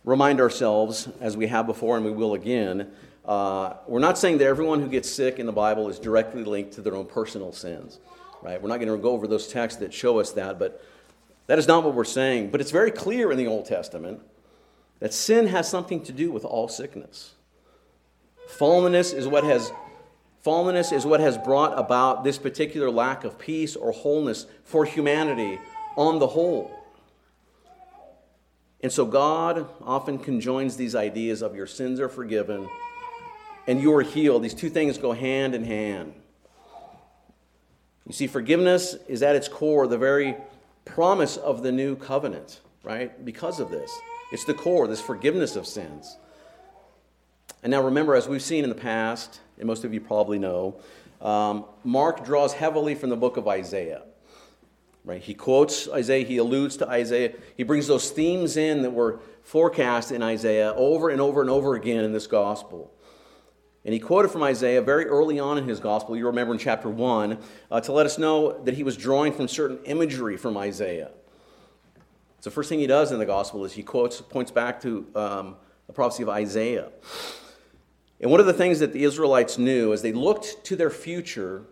remind 0.05 0.39
ourselves, 0.39 1.09
as 1.19 1.35
we 1.35 1.47
have 1.47 1.65
before 1.65 1.97
and 1.97 2.05
we 2.05 2.11
will 2.11 2.33
again, 2.33 2.91
uh, 3.27 3.77
we're 3.87 3.99
not 3.99 4.17
saying 4.17 4.37
that 4.37 4.45
everyone 4.45 4.81
who 4.81 4.87
gets 4.87 5.09
sick 5.09 5.39
in 5.39 5.45
the 5.45 5.51
Bible 5.51 5.89
is 5.89 5.99
directly 5.99 6.43
linked 6.43 6.73
to 6.73 6.81
their 6.81 6.95
own 6.95 7.05
personal 7.05 7.51
sins, 7.51 7.99
right? 8.43 8.61
We're 8.61 8.69
not 8.69 8.79
going 8.79 8.89
to 8.89 8.97
go 8.97 9.11
over 9.11 9.27
those 9.27 9.47
texts 9.47 9.79
that 9.79 9.93
show 9.93 10.19
us 10.19 10.31
that, 10.33 10.59
but 10.59 10.83
that 11.47 11.57
is 11.57 11.67
not 11.67 11.83
what 11.83 11.95
we're 11.95 12.03
saying, 12.03 12.51
but 12.51 12.61
it's 12.61 12.71
very 12.71 12.91
clear 12.91 13.31
in 13.31 13.37
the 13.37 13.47
Old 13.47 13.65
Testament 13.65 14.21
that 14.99 15.13
sin 15.13 15.47
has 15.47 15.67
something 15.67 16.03
to 16.03 16.11
do 16.11 16.31
with 16.31 16.45
all 16.45 16.67
sickness. 16.67 17.33
Fallenness 18.47 19.13
is 19.13 19.27
what 19.27 19.43
has 19.43 19.71
fallenness 20.45 20.93
is 20.93 21.05
what 21.05 21.19
has 21.19 21.39
brought 21.39 21.77
about 21.77 22.23
this 22.23 22.37
particular 22.37 22.91
lack 22.91 23.23
of 23.23 23.39
peace 23.39 23.75
or 23.75 23.91
wholeness 23.91 24.45
for 24.63 24.85
humanity 24.85 25.59
on 25.97 26.19
the 26.19 26.27
whole. 26.27 26.71
And 28.81 28.91
so 28.91 29.05
God 29.05 29.67
often 29.81 30.19
conjoins 30.19 30.77
these 30.77 30.93
ideas 30.93 31.41
of 31.41 31.55
your 31.55 31.65
sins 31.65 31.99
are 31.99 32.09
forgiven 32.09 32.69
and 33.67 33.81
you 33.81 33.93
are 33.93 34.01
healed. 34.01 34.43
These 34.43 34.53
two 34.53 34.69
things 34.69 34.97
go 34.97 35.11
hand 35.11 35.55
in 35.55 35.63
hand. 35.63 36.13
You 38.07 38.13
see, 38.13 38.27
forgiveness 38.27 38.95
is 39.07 39.23
at 39.23 39.35
its 39.35 39.47
core 39.47 39.87
the 39.87 39.97
very 39.97 40.35
promise 40.85 41.37
of 41.37 41.63
the 41.63 41.71
new 41.71 41.95
covenant, 41.95 42.61
right? 42.83 43.25
Because 43.25 43.59
of 43.59 43.71
this. 43.71 43.91
It's 44.31 44.45
the 44.45 44.53
core, 44.53 44.87
this 44.87 45.01
forgiveness 45.01 45.55
of 45.55 45.65
sins. 45.65 46.17
And 47.63 47.71
now 47.71 47.81
remember, 47.81 48.15
as 48.15 48.27
we've 48.27 48.43
seen 48.43 48.63
in 48.63 48.69
the 48.69 48.75
past, 48.75 49.39
and 49.57 49.65
most 49.65 49.83
of 49.83 49.93
you 49.93 49.99
probably 49.99 50.37
know, 50.37 50.75
um, 51.19 51.65
Mark 51.83 52.23
draws 52.23 52.53
heavily 52.53 52.93
from 52.93 53.09
the 53.09 53.15
book 53.15 53.37
of 53.37 53.47
Isaiah. 53.47 54.03
Right? 55.03 55.21
He 55.21 55.33
quotes 55.33 55.87
Isaiah, 55.87 56.25
he 56.25 56.37
alludes 56.37 56.77
to 56.77 56.87
Isaiah, 56.87 57.33
he 57.57 57.63
brings 57.63 57.87
those 57.87 58.09
themes 58.11 58.57
in 58.57 58.81
that 58.83 58.91
were 58.91 59.19
forecast 59.43 60.11
in 60.11 60.21
Isaiah 60.23 60.73
over 60.75 61.09
and 61.09 61.21
over 61.21 61.41
and 61.41 61.49
over 61.49 61.75
again 61.75 62.03
in 62.03 62.11
this 62.11 62.27
gospel. 62.27 62.91
And 63.85 63.93
he 63.93 63.99
quoted 63.99 64.29
from 64.29 64.41
Isaiah 64.41 64.81
very 64.81 65.05
early 65.05 65.39
on 65.39 65.59
in 65.59 65.67
his 65.67 65.79
gospel, 65.79 66.17
you 66.17 66.25
remember 66.25 66.53
in 66.53 66.59
chapter 66.59 66.89
1, 66.89 67.37
uh, 67.69 67.81
to 67.81 67.91
let 67.91 68.07
us 68.07 68.17
know 68.17 68.59
that 68.63 68.73
he 68.73 68.83
was 68.83 68.97
drawing 68.97 69.31
from 69.31 69.47
certain 69.47 69.77
imagery 69.85 70.37
from 70.37 70.57
Isaiah. 70.57 71.11
So 72.39 72.49
the 72.49 72.53
first 72.53 72.67
thing 72.67 72.79
he 72.79 72.87
does 72.87 73.11
in 73.11 73.19
the 73.19 73.27
gospel 73.27 73.63
is 73.63 73.73
he 73.73 73.83
quotes, 73.83 74.21
points 74.21 74.49
back 74.49 74.81
to 74.81 75.05
um, 75.13 75.55
the 75.85 75.93
prophecy 75.93 76.23
of 76.23 76.29
Isaiah. 76.29 76.89
And 78.19 78.31
one 78.31 78.39
of 78.39 78.47
the 78.47 78.53
things 78.53 78.79
that 78.79 78.91
the 78.91 79.03
Israelites 79.03 79.59
knew 79.59 79.93
as 79.93 80.01
they 80.01 80.13
looked 80.13 80.63
to 80.65 80.75
their 80.75 80.89
future 80.89 81.63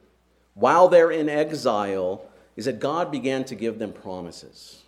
while 0.53 0.87
they're 0.87 1.11
in 1.11 1.29
exile 1.29 2.25
is 2.55 2.65
that 2.65 2.79
God 2.79 3.11
began 3.11 3.43
to 3.45 3.55
give 3.55 3.79
them 3.79 3.91
promises. 3.91 4.83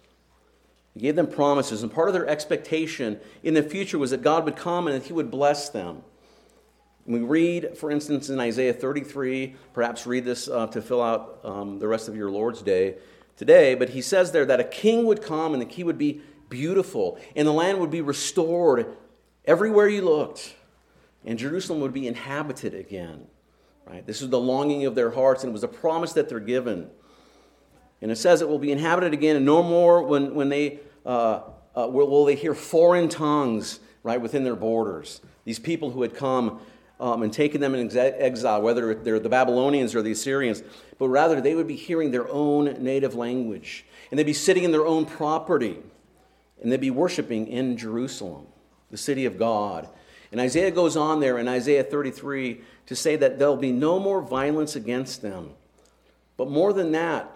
He 0.94 1.00
gave 1.00 1.16
them 1.16 1.28
promises, 1.28 1.82
and 1.82 1.92
part 1.92 2.08
of 2.08 2.14
their 2.14 2.28
expectation 2.28 3.20
in 3.42 3.56
the 3.56 3.64
future 3.64 3.98
was 3.98 4.12
that 4.12 4.22
God 4.22 4.46
would 4.46 4.56
come 4.56 4.88
and 4.88 4.96
that 4.96 5.08
He 5.08 5.14
would 5.14 5.32
bless 5.32 5.70
them. 5.70 6.04
We 7.08 7.20
read, 7.20 7.78
for 7.78 7.92
instance, 7.92 8.30
in 8.30 8.40
Isaiah 8.40 8.74
33, 8.74 9.56
perhaps 9.74 10.08
read 10.08 10.26
this 10.26 10.48
uh, 10.48 10.66
to 10.68 10.82
fill 10.82 11.04
out 11.04 11.40
um, 11.44 11.78
the 11.78 11.88
rest 11.88 12.10
of 12.10 12.16
your 12.16 12.32
Lord's 12.32 12.64
Day 12.64 12.96
today, 13.38 13.76
but 13.76 13.90
he 13.90 14.02
says 14.02 14.32
there 14.32 14.46
that 14.46 14.60
a 14.60 14.64
king 14.64 15.06
would 15.06 15.22
come 15.22 15.54
and 15.54 15.62
the 15.62 15.68
king 15.68 15.86
would 15.86 16.00
be 16.00 16.22
beautiful, 16.50 17.20
and 17.36 17.48
the 17.48 17.54
land 17.54 17.80
would 17.80 17.92
be 17.92 18.02
restored 18.02 18.96
everywhere 19.46 19.88
you 19.88 20.02
looked, 20.02 20.56
and 21.24 21.38
Jerusalem 21.38 21.80
would 21.82 21.94
be 21.94 22.08
inhabited 22.08 22.74
again. 22.74 23.28
Right? 23.86 24.06
This 24.06 24.24
is 24.24 24.30
the 24.30 24.40
longing 24.40 24.86
of 24.86 24.96
their 24.96 25.12
hearts, 25.12 25.44
and 25.44 25.52
it 25.52 25.54
was 25.54 25.64
a 25.64 25.68
promise 25.68 26.14
that 26.14 26.28
they're 26.28 26.40
given. 26.40 26.90
And 28.02 28.12
it 28.12 28.16
says 28.16 28.42
it 28.42 28.50
will 28.50 28.58
be 28.58 28.72
inhabited 28.72 29.14
again, 29.14 29.36
and 29.36 29.46
no 29.46 29.62
more 29.62 30.02
when, 30.02 30.34
when 30.34 30.50
they 30.50 30.80
uh, 31.06 31.42
uh, 31.76 31.88
will, 31.88 32.10
will, 32.10 32.26
they 32.26 32.36
hear 32.36 32.56
foreign 32.56 33.10
tongues 33.10 33.80
right 34.02 34.20
within 34.20 34.44
their 34.44 34.56
borders. 34.56 35.22
These 35.44 35.60
people 35.60 35.92
who 35.92 36.02
had 36.02 36.16
come 36.16 36.62
um, 37.00 37.24
and 37.24 37.34
taken 37.34 37.62
them 37.62 37.76
in 37.76 37.96
exile, 37.96 38.62
whether 38.62 38.94
they're 38.96 39.20
the 39.20 39.30
Babylonians 39.30 39.96
or 39.96 40.02
the 40.02 40.12
Assyrians, 40.12 40.64
but 40.98 41.10
rather 41.10 41.42
they 41.42 41.56
would 41.56 41.68
be 41.68 41.76
hearing 41.76 42.12
their 42.12 42.30
own 42.30 42.84
native 42.84 43.16
language, 43.16 43.86
and 44.10 44.20
they'd 44.20 44.26
be 44.26 44.34
sitting 44.34 44.64
in 44.64 44.72
their 44.72 44.86
own 44.86 45.06
property, 45.06 45.78
and 46.62 46.72
they'd 46.72 46.80
be 46.80 46.92
worshiping 46.92 47.48
in 47.48 47.78
Jerusalem, 47.78 48.48
the 48.92 48.98
city 48.98 49.26
of 49.26 49.38
God. 49.38 49.90
And 50.32 50.42
Isaiah 50.42 50.72
goes 50.72 50.98
on 50.98 51.20
there 51.20 51.38
in 51.38 51.48
Isaiah 51.48 51.84
33 51.84 52.62
to 52.88 52.96
say 52.96 53.16
that 53.16 53.40
there'll 53.40 53.58
be 53.58 53.72
no 53.72 54.00
more 54.00 54.22
violence 54.22 54.76
against 54.76 55.22
them. 55.22 55.52
But 56.38 56.50
more 56.50 56.74
than 56.74 56.92
that, 56.94 57.32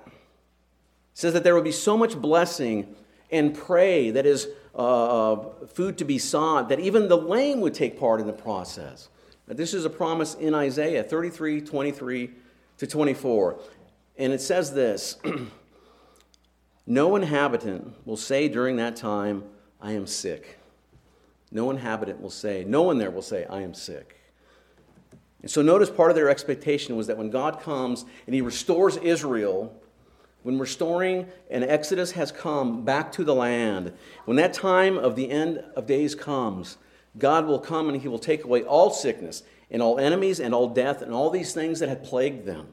says 1.13 1.34
that 1.34 1.44
there 1.44 1.56
will 1.56 1.62
be 1.62 1.72
so 1.72 1.98
much 1.98 2.20
blessing 2.20 2.96
and 3.32 3.54
prey 3.54 4.12
that 4.12 4.25
is 4.25 4.48
uh, 4.75 5.36
food 5.74 5.98
to 5.98 6.06
be 6.06 6.18
sought 6.18 6.70
that 6.70 6.80
even 6.80 7.08
the 7.08 7.18
lame 7.18 7.60
would 7.62 7.74
take 7.74 8.00
part 8.00 8.20
in 8.20 8.28
the 8.28 8.34
process. 8.34 9.10
This 9.50 9.74
is 9.74 9.84
a 9.84 9.89
promise 9.89 10.36
in 10.36 10.53
Isaiah 10.53 11.03
33 11.03 11.62
23 11.62 12.32
to 12.77 12.88
24. 12.88 13.60
And 14.18 14.32
it 14.32 14.41
says 14.41 14.74
this 14.74 15.18
No 16.88 17.15
inhabitant 17.15 18.06
will 18.06 18.18
say 18.18 18.48
during 18.48 18.75
that 18.77 18.96
time, 18.96 19.44
I 19.82 19.94
am 19.94 20.06
sick. 20.06 20.60
No 21.51 21.72
inhabitant 21.72 22.22
will 22.22 22.29
say, 22.29 22.63
no 22.63 22.84
one 22.84 23.00
there 23.00 23.10
will 23.10 23.24
say, 23.24 23.46
I 23.46 23.62
am 23.62 23.74
sick. 23.74 24.18
And 25.41 25.50
so 25.50 25.63
notice 25.63 25.89
part 25.89 26.12
of 26.12 26.15
their 26.15 26.29
expectation 26.29 26.96
was 26.96 27.08
that 27.08 27.18
when 27.18 27.32
God 27.32 27.62
comes 27.62 28.06
and 28.27 28.36
he 28.36 28.41
restores 28.41 28.98
Israel, 28.98 29.74
when 30.44 30.60
restoring 30.60 31.27
and 31.50 31.63
Exodus 31.63 32.12
has 32.12 32.32
come 32.32 32.84
back 32.86 33.12
to 33.13 33.24
the 33.24 33.34
land, 33.34 33.94
when 34.25 34.38
that 34.38 34.53
time 34.53 34.98
of 34.98 35.15
the 35.15 35.32
end 35.32 35.63
of 35.75 35.88
days 35.88 36.13
comes, 36.13 36.77
God 37.18 37.46
will 37.46 37.60
come 37.60 37.89
and 37.89 38.01
he 38.01 38.08
will 38.08 38.20
take 38.20 38.44
away 38.44 38.63
all 38.63 38.92
sickness 38.92 39.44
and 39.72 39.82
all 39.82 40.00
enemies 40.00 40.39
and 40.39 40.54
all 40.54 40.68
death 40.68 41.01
and 41.01 41.13
all 41.13 41.30
these 41.30 41.54
things 41.54 41.80
that 41.80 41.89
had 41.89 42.04
plagued 42.04 42.46
them. 42.46 42.68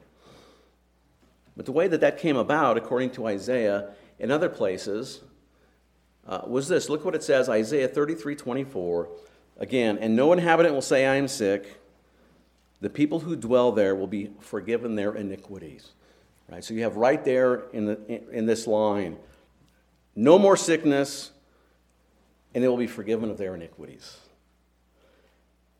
But 1.56 1.66
the 1.66 1.72
way 1.72 1.88
that 1.88 2.00
that 2.02 2.18
came 2.18 2.36
about, 2.36 2.76
according 2.76 3.10
to 3.12 3.26
Isaiah 3.26 3.90
and 4.20 4.30
other 4.30 4.48
places, 4.48 5.20
uh, 6.26 6.42
was 6.46 6.68
this. 6.68 6.88
Look 6.88 7.04
what 7.04 7.14
it 7.14 7.22
says 7.22 7.48
Isaiah 7.48 7.88
33 7.88 8.36
24. 8.36 9.08
Again, 9.58 9.96
and 9.98 10.14
no 10.14 10.34
inhabitant 10.34 10.74
will 10.74 10.82
say, 10.82 11.06
I 11.06 11.14
am 11.14 11.28
sick. 11.28 11.80
The 12.82 12.90
people 12.90 13.20
who 13.20 13.36
dwell 13.36 13.72
there 13.72 13.94
will 13.94 14.06
be 14.06 14.30
forgiven 14.40 14.96
their 14.96 15.14
iniquities. 15.14 15.92
Right? 16.48 16.62
So 16.62 16.74
you 16.74 16.82
have 16.82 16.96
right 16.96 17.24
there 17.24 17.64
in, 17.72 17.86
the, 17.86 17.98
in, 18.06 18.24
in 18.32 18.46
this 18.46 18.66
line 18.66 19.16
no 20.14 20.38
more 20.38 20.56
sickness, 20.56 21.30
and 22.54 22.64
they 22.64 22.68
will 22.68 22.76
be 22.78 22.86
forgiven 22.86 23.30
of 23.30 23.36
their 23.36 23.54
iniquities. 23.54 24.16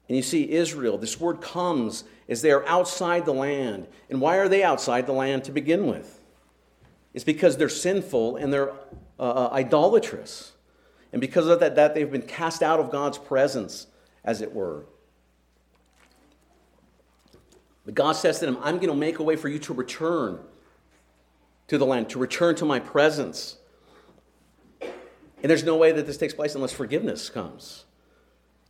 And 0.08 0.16
you 0.16 0.22
see, 0.22 0.50
Israel, 0.50 0.98
this 0.98 1.20
word 1.20 1.40
comes 1.40 2.04
as 2.28 2.42
they 2.42 2.50
are 2.50 2.66
outside 2.66 3.24
the 3.24 3.32
land. 3.34 3.86
And 4.08 4.20
why 4.20 4.36
are 4.36 4.48
they 4.48 4.62
outside 4.62 5.06
the 5.06 5.12
land 5.12 5.44
to 5.44 5.52
begin 5.52 5.86
with? 5.86 6.20
It's 7.12 7.24
because 7.24 7.56
they're 7.56 7.68
sinful 7.68 8.36
and 8.36 8.52
they're 8.52 8.70
uh, 9.18 9.22
uh 9.22 9.48
idolatrous. 9.52 10.52
And 11.12 11.20
because 11.20 11.46
of 11.46 11.60
that, 11.60 11.76
that, 11.76 11.94
they've 11.94 12.10
been 12.10 12.22
cast 12.22 12.62
out 12.62 12.78
of 12.78 12.90
God's 12.90 13.18
presence, 13.18 13.86
as 14.24 14.42
it 14.42 14.52
were. 14.52 14.84
But 17.84 17.94
God 17.94 18.12
says 18.12 18.40
to 18.40 18.46
them, 18.46 18.58
I'm 18.62 18.76
going 18.76 18.88
to 18.88 18.94
make 18.94 19.20
a 19.20 19.22
way 19.22 19.36
for 19.36 19.48
you 19.48 19.58
to 19.60 19.72
return 19.72 20.40
to 21.68 21.78
the 21.78 21.86
land, 21.86 22.10
to 22.10 22.18
return 22.18 22.54
to 22.56 22.64
my 22.64 22.80
presence. 22.80 23.56
And 24.80 25.50
there's 25.50 25.64
no 25.64 25.76
way 25.76 25.92
that 25.92 26.06
this 26.06 26.16
takes 26.16 26.34
place 26.34 26.54
unless 26.54 26.72
forgiveness 26.72 27.30
comes. 27.30 27.84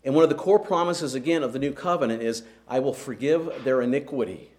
And 0.07 0.15
one 0.15 0.23
of 0.23 0.31
the 0.31 0.37
core 0.37 0.61
promises, 0.61 1.17
again, 1.17 1.43
of 1.43 1.53
the 1.53 1.59
new 1.59 1.73
covenant 1.73 2.23
is 2.23 2.45
I 2.69 2.79
will 2.79 2.95
forgive 2.95 3.65
their 3.65 3.83
iniquity, 3.83 4.53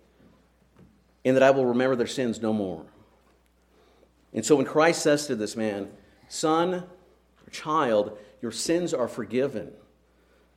and 1.24 1.38
that 1.38 1.42
I 1.42 1.52
will 1.52 1.66
remember 1.66 1.96
their 1.96 2.06
sins 2.06 2.42
no 2.42 2.52
more. 2.52 2.86
And 4.34 4.46
so 4.46 4.58
when 4.58 4.66
Christ 4.66 5.02
says 5.02 5.26
to 5.28 5.36
this 5.38 5.56
man, 5.56 5.90
Son 6.28 6.84
child, 7.50 8.18
your 8.42 8.52
sins 8.52 8.94
are 8.94 9.08
forgiven, 9.08 9.72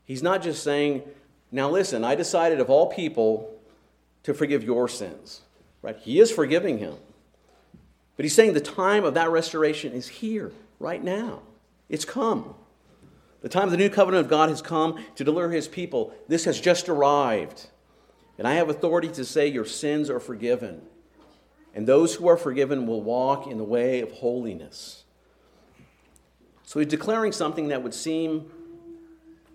he's 0.05 0.25
not 0.25 0.43
just 0.43 0.65
saying, 0.65 1.03
Now 1.53 1.71
listen, 1.71 2.05
I 2.05 2.17
decided 2.17 2.59
of 2.59 2.69
all 2.69 2.89
people 2.89 3.55
to 4.25 4.35
forgive 4.35 4.65
your 4.65 4.89
sins. 4.89 5.43
Right? 5.83 5.97
He 5.99 6.19
is 6.19 6.33
forgiving 6.33 6.79
him. 6.79 6.97
But 8.17 8.25
he's 8.25 8.35
saying 8.35 8.55
the 8.55 8.61
time 8.61 9.05
of 9.05 9.15
that 9.15 9.31
restoration 9.31 9.93
is 9.93 10.09
here, 10.09 10.51
right 10.81 11.03
now. 11.03 11.43
It's 11.89 12.05
come. 12.05 12.57
The 13.43 13.49
time 13.49 13.65
of 13.65 13.71
the 13.71 13.77
new 13.77 13.89
covenant 13.89 14.25
of 14.25 14.31
God 14.31 14.49
has 14.49 14.61
come 14.61 15.03
to 15.17 15.25
deliver 15.25 15.51
his 15.51 15.67
people. 15.67 16.15
This 16.29 16.45
has 16.45 16.61
just 16.61 16.89
arrived. 16.89 17.69
And 18.39 18.47
I 18.47 18.55
have 18.55 18.69
authority 18.69 19.09
to 19.09 19.25
say 19.25 19.47
your 19.47 19.65
sins 19.65 20.11
are 20.11 20.21
forgiven. 20.21 20.83
And 21.75 21.87
those 21.87 22.15
who 22.15 22.29
are 22.29 22.37
forgiven 22.37 22.87
will 22.87 23.03
walk 23.03 23.47
in 23.47 23.59
the 23.59 23.65
way 23.65 24.01
of 24.01 24.11
holiness. 24.13 25.05
So 26.65 26.81
he's 26.81 26.89
declaring 26.89 27.33
something 27.33 27.69
that 27.69 27.83
would 27.83 27.95
seem 27.95 28.51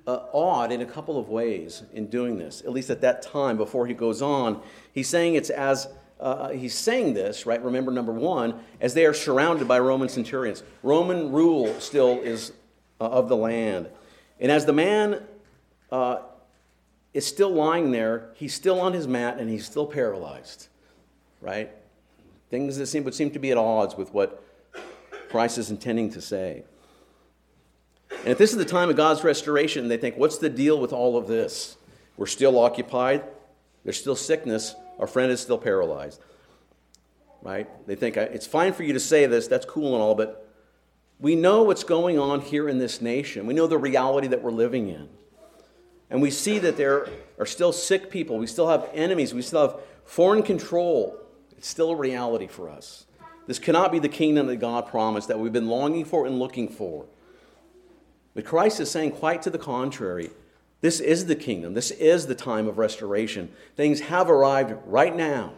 uh, 0.08 0.20
odd 0.34 0.72
in 0.72 0.82
a 0.82 0.86
couple 0.86 1.20
of 1.20 1.30
ways 1.30 1.84
in 1.94 2.08
doing 2.08 2.38
this, 2.38 2.62
at 2.62 2.72
least 2.72 2.90
at 2.90 3.02
that 3.02 3.22
time 3.22 3.58
before 3.58 3.88
he 3.88 3.94
goes 3.94 4.22
on. 4.22 4.62
He's 4.92 5.10
saying 5.10 5.36
it's 5.36 5.50
as 5.50 5.88
uh, 6.20 6.50
he's 6.50 6.74
saying 6.74 7.14
this, 7.14 7.46
right? 7.46 7.62
Remember, 7.62 7.92
number 7.92 8.14
one, 8.14 8.60
as 8.80 8.94
they 8.94 9.06
are 9.06 9.14
surrounded 9.14 9.68
by 9.68 9.80
Roman 9.80 10.08
centurions. 10.08 10.64
Roman 10.82 11.32
rule 11.32 11.78
still 11.80 12.22
is 12.22 12.54
uh, 13.00 13.06
of 13.06 13.30
the 13.30 13.36
land. 13.36 13.90
And 14.40 14.52
as 14.52 14.66
the 14.66 14.74
man 14.74 15.24
uh, 15.92 16.20
is 17.14 17.26
still 17.26 17.50
lying 17.50 17.92
there, 17.92 18.30
he's 18.36 18.54
still 18.54 18.80
on 18.80 18.94
his 18.94 19.08
mat 19.08 19.38
and 19.40 19.50
he's 19.50 19.66
still 19.66 19.86
paralyzed, 19.86 20.68
right? 21.42 21.72
Things 22.50 22.78
that 22.78 22.88
seem, 22.88 23.04
would 23.04 23.16
seem 23.16 23.32
to 23.32 23.40
be 23.40 23.52
at 23.52 23.58
odds 23.58 23.96
with 23.96 24.14
what 24.14 24.44
Christ 25.30 25.58
is 25.58 25.70
intending 25.70 26.12
to 26.12 26.22
say. 26.22 26.64
And 28.10 28.30
if 28.30 28.38
this 28.38 28.52
is 28.52 28.58
the 28.58 28.66
time 28.66 28.90
of 28.90 28.96
God's 28.96 29.24
restoration, 29.24 29.88
they 29.88 29.98
think, 29.98 30.18
what's 30.18 30.38
the 30.38 30.50
deal 30.50 30.80
with 30.80 30.94
all 30.94 31.18
of 31.18 31.28
this? 31.28 31.78
We're 32.18 32.26
still 32.28 32.58
occupied, 32.60 33.24
there's 33.84 34.00
still 34.00 34.16
sickness, 34.16 34.76
our 35.00 35.08
friend 35.08 35.32
is 35.32 35.40
still 35.40 35.58
paralyzed. 35.58 36.22
Right? 37.42 37.68
They 37.86 37.96
think 37.96 38.18
it's 38.18 38.48
fine 38.48 38.74
for 38.74 38.84
you 38.84 38.94
to 38.94 39.00
say 39.00 39.26
this, 39.26 39.48
that's 39.48 39.66
cool 39.66 39.94
and 39.94 40.02
all, 40.02 40.16
but 40.16 40.45
we 41.20 41.36
know 41.36 41.64
what's 41.64 41.84
going 41.84 42.20
on 42.20 42.42
here 42.42 42.68
in 42.68 42.78
this 42.78 43.02
nation. 43.02 43.48
We 43.48 43.54
know 43.54 43.68
the 43.68 43.78
reality 43.78 44.28
that 44.28 44.42
we're 44.42 44.52
living 44.52 44.90
in. 44.90 45.10
And 46.10 46.22
we 46.22 46.30
see 46.30 46.60
that 46.60 46.78
there 46.78 47.10
are 47.40 47.46
still 47.46 47.72
sick 47.72 48.12
people. 48.12 48.38
We 48.38 48.48
still 48.48 48.68
have 48.68 48.90
enemies. 48.94 49.34
We 49.34 49.42
still 49.42 49.62
have 49.62 49.80
foreign 50.06 50.44
control. 50.44 51.18
It's 51.58 51.68
still 51.68 51.92
a 51.92 51.96
reality 51.96 52.48
for 52.48 52.70
us. 52.70 53.06
This 53.48 53.60
cannot 53.60 53.92
be 53.92 54.00
the 54.00 54.10
kingdom 54.10 54.48
that 54.48 54.58
God 54.58 54.88
promised 54.88 55.28
that 55.28 55.40
we've 55.40 55.54
been 55.54 55.68
longing 55.68 56.06
for 56.06 56.26
and 56.26 56.40
looking 56.40 56.68
for. 56.68 57.06
But 58.34 58.46
Christ 58.46 58.80
is 58.80 58.92
saying 58.92 59.12
quite 59.12 59.42
to 59.44 59.50
the 59.50 59.58
contrary. 59.58 60.32
This 60.82 61.00
is 61.00 61.26
the 61.26 61.36
kingdom. 61.36 61.74
This 61.74 61.92
is 61.92 62.28
the 62.28 62.36
time 62.36 62.68
of 62.68 62.78
restoration. 62.78 63.52
Things 63.76 64.02
have 64.02 64.30
arrived 64.30 64.76
right 64.86 65.16
now. 65.16 65.54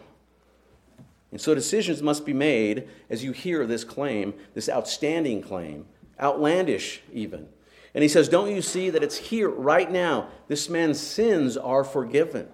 And 1.30 1.40
so 1.40 1.54
decisions 1.54 2.02
must 2.02 2.24
be 2.24 2.32
made 2.32 2.88
as 3.10 3.22
you 3.22 3.32
hear 3.32 3.66
this 3.66 3.84
claim, 3.84 4.34
this 4.54 4.68
outstanding 4.68 5.42
claim, 5.42 5.86
outlandish 6.18 7.02
even. 7.12 7.48
And 7.94 8.02
he 8.02 8.08
says, 8.08 8.28
Don't 8.28 8.54
you 8.54 8.62
see 8.62 8.90
that 8.90 9.02
it's 9.02 9.16
here 9.16 9.48
right 9.48 9.90
now? 9.90 10.28
This 10.46 10.68
man's 10.68 11.00
sins 11.00 11.56
are 11.56 11.84
forgiven. 11.84 12.48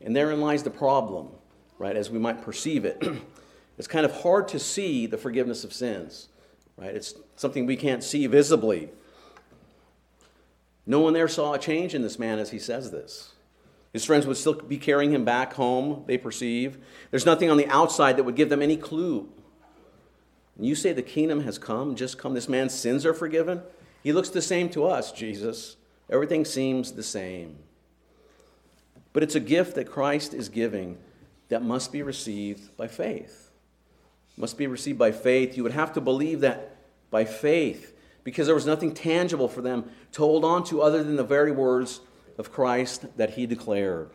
And 0.00 0.14
therein 0.14 0.40
lies 0.40 0.62
the 0.62 0.70
problem, 0.70 1.28
right, 1.78 1.96
as 1.96 2.10
we 2.10 2.18
might 2.18 2.42
perceive 2.42 2.84
it. 2.84 3.02
it's 3.78 3.88
kind 3.88 4.06
of 4.06 4.22
hard 4.22 4.48
to 4.48 4.58
see 4.58 5.06
the 5.06 5.18
forgiveness 5.18 5.64
of 5.64 5.72
sins, 5.72 6.28
right? 6.76 6.94
It's 6.94 7.14
something 7.36 7.66
we 7.66 7.76
can't 7.76 8.02
see 8.02 8.26
visibly. 8.26 8.88
No 10.86 11.00
one 11.00 11.12
there 11.12 11.28
saw 11.28 11.52
a 11.52 11.58
change 11.58 11.94
in 11.94 12.02
this 12.02 12.18
man 12.18 12.38
as 12.38 12.50
he 12.50 12.58
says 12.58 12.90
this. 12.90 13.32
His 13.92 14.04
friends 14.04 14.26
would 14.26 14.36
still 14.36 14.54
be 14.54 14.76
carrying 14.76 15.12
him 15.12 15.24
back 15.24 15.54
home, 15.54 16.04
they 16.06 16.18
perceive. 16.18 16.78
There's 17.10 17.26
nothing 17.26 17.50
on 17.50 17.56
the 17.56 17.66
outside 17.68 18.16
that 18.16 18.24
would 18.24 18.36
give 18.36 18.50
them 18.50 18.62
any 18.62 18.76
clue. 18.76 19.28
And 20.56 20.66
you 20.66 20.74
say 20.74 20.92
the 20.92 21.02
kingdom 21.02 21.40
has 21.42 21.58
come, 21.58 21.96
just 21.96 22.18
come, 22.18 22.34
this 22.34 22.48
man's 22.48 22.74
sins 22.74 23.06
are 23.06 23.14
forgiven? 23.14 23.62
He 24.02 24.12
looks 24.12 24.28
the 24.28 24.42
same 24.42 24.68
to 24.70 24.86
us, 24.86 25.12
Jesus. 25.12 25.76
Everything 26.10 26.44
seems 26.44 26.92
the 26.92 27.02
same. 27.02 27.56
But 29.12 29.22
it's 29.22 29.34
a 29.34 29.40
gift 29.40 29.74
that 29.76 29.90
Christ 29.90 30.34
is 30.34 30.48
giving 30.48 30.98
that 31.48 31.62
must 31.62 31.92
be 31.92 32.02
received 32.02 32.76
by 32.76 32.88
faith. 32.88 33.50
Must 34.36 34.56
be 34.58 34.66
received 34.66 34.98
by 34.98 35.12
faith. 35.12 35.56
You 35.56 35.62
would 35.62 35.72
have 35.72 35.92
to 35.94 36.00
believe 36.00 36.40
that 36.40 36.76
by 37.10 37.24
faith 37.24 37.94
because 38.22 38.46
there 38.46 38.54
was 38.54 38.66
nothing 38.66 38.92
tangible 38.92 39.48
for 39.48 39.62
them 39.62 39.90
to 40.12 40.22
hold 40.22 40.44
on 40.44 40.62
to 40.64 40.82
other 40.82 41.02
than 41.02 41.16
the 41.16 41.24
very 41.24 41.50
words 41.50 42.00
of 42.38 42.52
Christ 42.52 43.04
that 43.16 43.30
he 43.30 43.46
declared. 43.46 44.10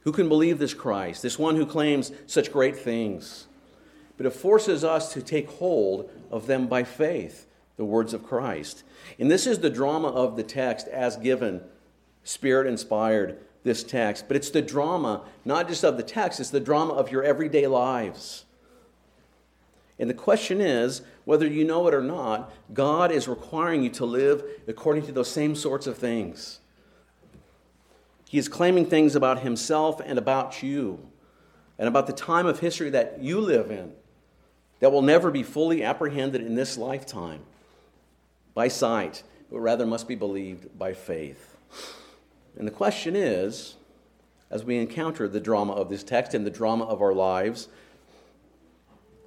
Who 0.00 0.12
can 0.12 0.28
believe 0.28 0.58
this 0.58 0.74
Christ, 0.74 1.22
this 1.22 1.38
one 1.38 1.56
who 1.56 1.66
claims 1.66 2.12
such 2.26 2.52
great 2.52 2.76
things? 2.76 3.46
But 4.16 4.26
it 4.26 4.30
forces 4.30 4.82
us 4.82 5.12
to 5.12 5.20
take 5.20 5.50
hold 5.50 6.10
of 6.30 6.46
them 6.46 6.68
by 6.68 6.84
faith, 6.84 7.46
the 7.76 7.84
words 7.84 8.14
of 8.14 8.24
Christ. 8.24 8.82
And 9.18 9.30
this 9.30 9.46
is 9.46 9.58
the 9.58 9.68
drama 9.68 10.08
of 10.08 10.36
the 10.36 10.42
text 10.42 10.88
as 10.88 11.16
given, 11.16 11.60
spirit 12.24 12.66
inspired, 12.66 13.38
this 13.62 13.82
text. 13.84 14.26
But 14.26 14.36
it's 14.38 14.48
the 14.48 14.62
drama, 14.62 15.22
not 15.44 15.68
just 15.68 15.84
of 15.84 15.98
the 15.98 16.02
text, 16.02 16.40
it's 16.40 16.50
the 16.50 16.60
drama 16.60 16.94
of 16.94 17.10
your 17.10 17.22
everyday 17.22 17.66
lives. 17.66 18.45
And 19.98 20.10
the 20.10 20.14
question 20.14 20.60
is 20.60 21.02
whether 21.24 21.46
you 21.46 21.64
know 21.64 21.86
it 21.88 21.94
or 21.94 22.02
not, 22.02 22.52
God 22.74 23.10
is 23.10 23.28
requiring 23.28 23.82
you 23.82 23.90
to 23.90 24.04
live 24.04 24.44
according 24.68 25.06
to 25.06 25.12
those 25.12 25.30
same 25.30 25.54
sorts 25.54 25.86
of 25.86 25.96
things. 25.96 26.60
He 28.28 28.38
is 28.38 28.48
claiming 28.48 28.86
things 28.86 29.14
about 29.14 29.40
himself 29.40 30.00
and 30.04 30.18
about 30.18 30.62
you 30.62 30.98
and 31.78 31.88
about 31.88 32.06
the 32.06 32.12
time 32.12 32.46
of 32.46 32.60
history 32.60 32.90
that 32.90 33.20
you 33.20 33.40
live 33.40 33.70
in 33.70 33.92
that 34.80 34.92
will 34.92 35.02
never 35.02 35.30
be 35.30 35.42
fully 35.42 35.82
apprehended 35.82 36.42
in 36.42 36.54
this 36.54 36.76
lifetime 36.76 37.40
by 38.54 38.68
sight, 38.68 39.22
but 39.50 39.60
rather 39.60 39.86
must 39.86 40.08
be 40.08 40.14
believed 40.14 40.78
by 40.78 40.92
faith. 40.92 41.56
And 42.58 42.66
the 42.66 42.72
question 42.72 43.16
is, 43.16 43.76
as 44.50 44.64
we 44.64 44.76
encounter 44.76 45.28
the 45.28 45.40
drama 45.40 45.72
of 45.72 45.88
this 45.88 46.04
text 46.04 46.34
and 46.34 46.46
the 46.46 46.50
drama 46.50 46.84
of 46.84 47.02
our 47.02 47.12
lives, 47.14 47.68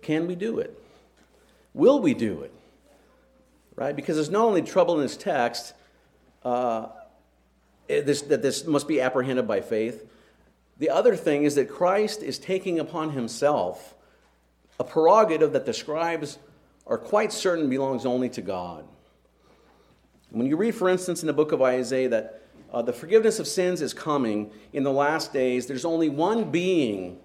can 0.01 0.27
we 0.27 0.35
do 0.35 0.59
it? 0.59 0.81
Will 1.73 1.99
we 1.99 2.13
do 2.13 2.41
it? 2.41 2.53
Right? 3.75 3.95
Because 3.95 4.15
there's 4.15 4.29
not 4.29 4.45
only 4.45 4.61
trouble 4.61 4.95
in 4.95 5.01
this 5.01 5.17
text 5.17 5.73
uh, 6.43 6.87
this, 7.87 8.21
that 8.23 8.41
this 8.41 8.65
must 8.65 8.87
be 8.87 9.01
apprehended 9.01 9.47
by 9.47 9.61
faith. 9.61 10.07
The 10.77 10.89
other 10.89 11.15
thing 11.15 11.43
is 11.43 11.55
that 11.55 11.69
Christ 11.69 12.23
is 12.23 12.39
taking 12.39 12.79
upon 12.79 13.11
himself 13.11 13.95
a 14.79 14.83
prerogative 14.83 15.53
that 15.53 15.65
the 15.65 15.73
scribes 15.73 16.37
are 16.87 16.97
quite 16.97 17.33
certain 17.33 17.69
belongs 17.69 18.05
only 18.05 18.29
to 18.29 18.41
God. 18.41 18.85
When 20.31 20.45
you 20.47 20.55
read, 20.55 20.75
for 20.75 20.89
instance, 20.89 21.21
in 21.21 21.27
the 21.27 21.33
book 21.33 21.51
of 21.51 21.61
Isaiah 21.61 22.09
that 22.09 22.41
uh, 22.71 22.81
the 22.83 22.93
forgiveness 22.93 23.39
of 23.39 23.47
sins 23.47 23.81
is 23.81 23.93
coming 23.93 24.51
in 24.71 24.83
the 24.83 24.91
last 24.91 25.33
days, 25.33 25.65
there's 25.65 25.85
only 25.85 26.07
one 26.07 26.51
being 26.51 27.19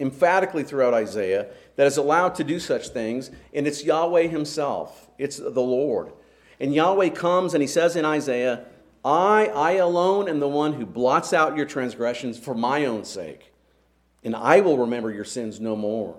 emphatically 0.00 0.64
throughout 0.64 0.94
Isaiah 0.94 1.46
that 1.76 1.86
is 1.86 1.96
allowed 1.96 2.34
to 2.36 2.44
do 2.44 2.58
such 2.58 2.88
things, 2.88 3.30
and 3.52 3.66
it's 3.66 3.84
Yahweh 3.84 4.26
Himself. 4.26 5.08
It's 5.18 5.36
the 5.36 5.60
Lord. 5.60 6.12
And 6.60 6.74
Yahweh 6.74 7.10
comes 7.10 7.54
and 7.54 7.62
He 7.62 7.66
says 7.66 7.96
in 7.96 8.04
Isaiah, 8.04 8.64
I, 9.04 9.46
I 9.54 9.72
alone 9.72 10.28
am 10.28 10.40
the 10.40 10.48
one 10.48 10.72
who 10.72 10.86
blots 10.86 11.32
out 11.32 11.56
your 11.56 11.66
transgressions 11.66 12.38
for 12.38 12.54
my 12.54 12.86
own 12.86 13.04
sake, 13.04 13.52
and 14.22 14.34
I 14.34 14.60
will 14.60 14.78
remember 14.78 15.10
your 15.10 15.24
sins 15.24 15.60
no 15.60 15.76
more. 15.76 16.16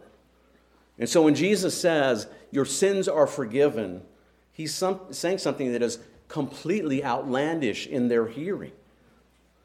And 0.98 1.10
so 1.10 1.24
when 1.24 1.36
Jesus 1.36 1.80
says, 1.80 2.28
Your 2.52 2.66
sins 2.66 3.08
are 3.08 3.28
forgiven, 3.28 4.04
He's 4.52 4.74
some, 4.74 5.02
saying 5.12 5.40
something 5.40 5.74
that 5.74 5.82
is 5.82 6.00
completely 6.28 7.04
outlandish 7.04 7.88
in 7.88 8.08
their 8.08 8.28
hearing. 8.28 8.72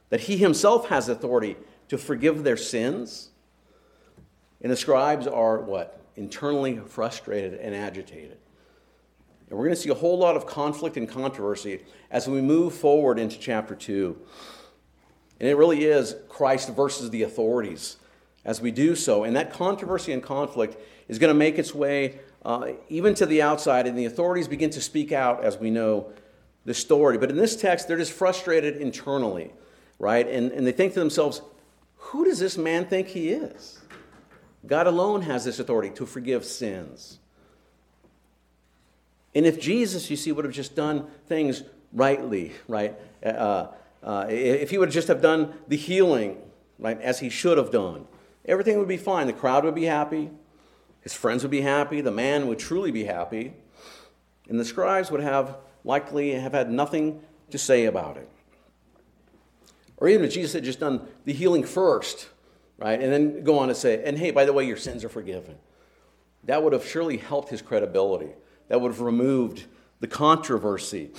That 0.08 0.22
He 0.22 0.38
Himself 0.38 0.88
has 0.88 1.08
authority 1.08 1.56
to 1.88 1.98
forgive 1.98 2.42
their 2.42 2.56
sins 2.56 3.29
and 4.62 4.70
the 4.70 4.76
scribes 4.76 5.26
are 5.26 5.60
what? 5.60 6.00
Internally 6.16 6.78
frustrated 6.78 7.54
and 7.54 7.74
agitated. 7.74 8.38
And 9.48 9.58
we're 9.58 9.64
going 9.64 9.74
to 9.74 9.80
see 9.80 9.90
a 9.90 9.94
whole 9.94 10.18
lot 10.18 10.36
of 10.36 10.46
conflict 10.46 10.96
and 10.96 11.08
controversy 11.08 11.82
as 12.10 12.28
we 12.28 12.40
move 12.40 12.74
forward 12.74 13.18
into 13.18 13.38
chapter 13.38 13.74
2. 13.74 14.16
And 15.40 15.48
it 15.48 15.56
really 15.56 15.84
is 15.84 16.14
Christ 16.28 16.68
versus 16.74 17.10
the 17.10 17.22
authorities 17.22 17.96
as 18.44 18.60
we 18.60 18.70
do 18.70 18.94
so. 18.94 19.24
And 19.24 19.34
that 19.36 19.52
controversy 19.52 20.12
and 20.12 20.22
conflict 20.22 20.76
is 21.08 21.18
going 21.18 21.32
to 21.32 21.38
make 21.38 21.58
its 21.58 21.74
way 21.74 22.20
uh, 22.44 22.72
even 22.88 23.14
to 23.14 23.26
the 23.26 23.42
outside, 23.42 23.86
and 23.86 23.98
the 23.98 24.06
authorities 24.06 24.48
begin 24.48 24.70
to 24.70 24.80
speak 24.80 25.12
out 25.12 25.44
as 25.44 25.58
we 25.58 25.70
know 25.70 26.12
the 26.64 26.72
story. 26.72 27.18
But 27.18 27.30
in 27.30 27.36
this 27.36 27.56
text, 27.56 27.88
they're 27.88 27.98
just 27.98 28.12
frustrated 28.12 28.76
internally, 28.76 29.52
right? 29.98 30.26
And, 30.26 30.52
and 30.52 30.66
they 30.66 30.72
think 30.72 30.94
to 30.94 31.00
themselves, 31.00 31.42
who 31.96 32.24
does 32.24 32.38
this 32.38 32.56
man 32.56 32.86
think 32.86 33.08
he 33.08 33.30
is? 33.30 33.79
God 34.66 34.86
alone 34.86 35.22
has 35.22 35.44
this 35.44 35.58
authority 35.58 35.90
to 35.90 36.06
forgive 36.06 36.44
sins. 36.44 37.18
And 39.34 39.46
if 39.46 39.60
Jesus, 39.60 40.10
you 40.10 40.16
see, 40.16 40.32
would 40.32 40.44
have 40.44 40.54
just 40.54 40.74
done 40.74 41.06
things 41.26 41.62
rightly, 41.92 42.52
right? 42.68 42.96
Uh, 43.24 43.68
uh, 44.02 44.26
if 44.28 44.70
he 44.70 44.78
would 44.78 44.90
just 44.90 45.08
have 45.08 45.22
done 45.22 45.54
the 45.68 45.76
healing, 45.76 46.38
right, 46.78 47.00
as 47.00 47.20
he 47.20 47.28
should 47.28 47.58
have 47.58 47.70
done, 47.70 48.06
everything 48.44 48.78
would 48.78 48.88
be 48.88 48.96
fine. 48.96 49.26
The 49.26 49.32
crowd 49.32 49.64
would 49.64 49.74
be 49.74 49.84
happy, 49.84 50.30
his 51.02 51.14
friends 51.14 51.42
would 51.42 51.50
be 51.50 51.60
happy, 51.60 52.00
the 52.00 52.10
man 52.10 52.46
would 52.48 52.58
truly 52.58 52.90
be 52.90 53.04
happy, 53.04 53.52
and 54.48 54.58
the 54.58 54.64
scribes 54.64 55.10
would 55.10 55.20
have 55.20 55.56
likely 55.84 56.32
have 56.32 56.52
had 56.52 56.70
nothing 56.70 57.22
to 57.50 57.58
say 57.58 57.84
about 57.84 58.16
it. 58.16 58.28
Or 59.96 60.08
even 60.08 60.24
if 60.24 60.32
Jesus 60.32 60.54
had 60.54 60.64
just 60.64 60.80
done 60.80 61.06
the 61.24 61.32
healing 61.32 61.62
first, 61.62 62.28
right? 62.80 63.00
And 63.00 63.12
then 63.12 63.44
go 63.44 63.58
on 63.58 63.68
to 63.68 63.74
say, 63.74 64.02
and 64.04 64.18
hey, 64.18 64.30
by 64.30 64.44
the 64.44 64.52
way, 64.52 64.66
your 64.66 64.78
sins 64.78 65.04
are 65.04 65.08
forgiven. 65.08 65.56
That 66.44 66.62
would 66.62 66.72
have 66.72 66.84
surely 66.84 67.18
helped 67.18 67.50
his 67.50 67.62
credibility. 67.62 68.30
That 68.68 68.80
would 68.80 68.90
have 68.90 69.00
removed 69.00 69.66
the 70.00 70.06
controversy. 70.06 71.10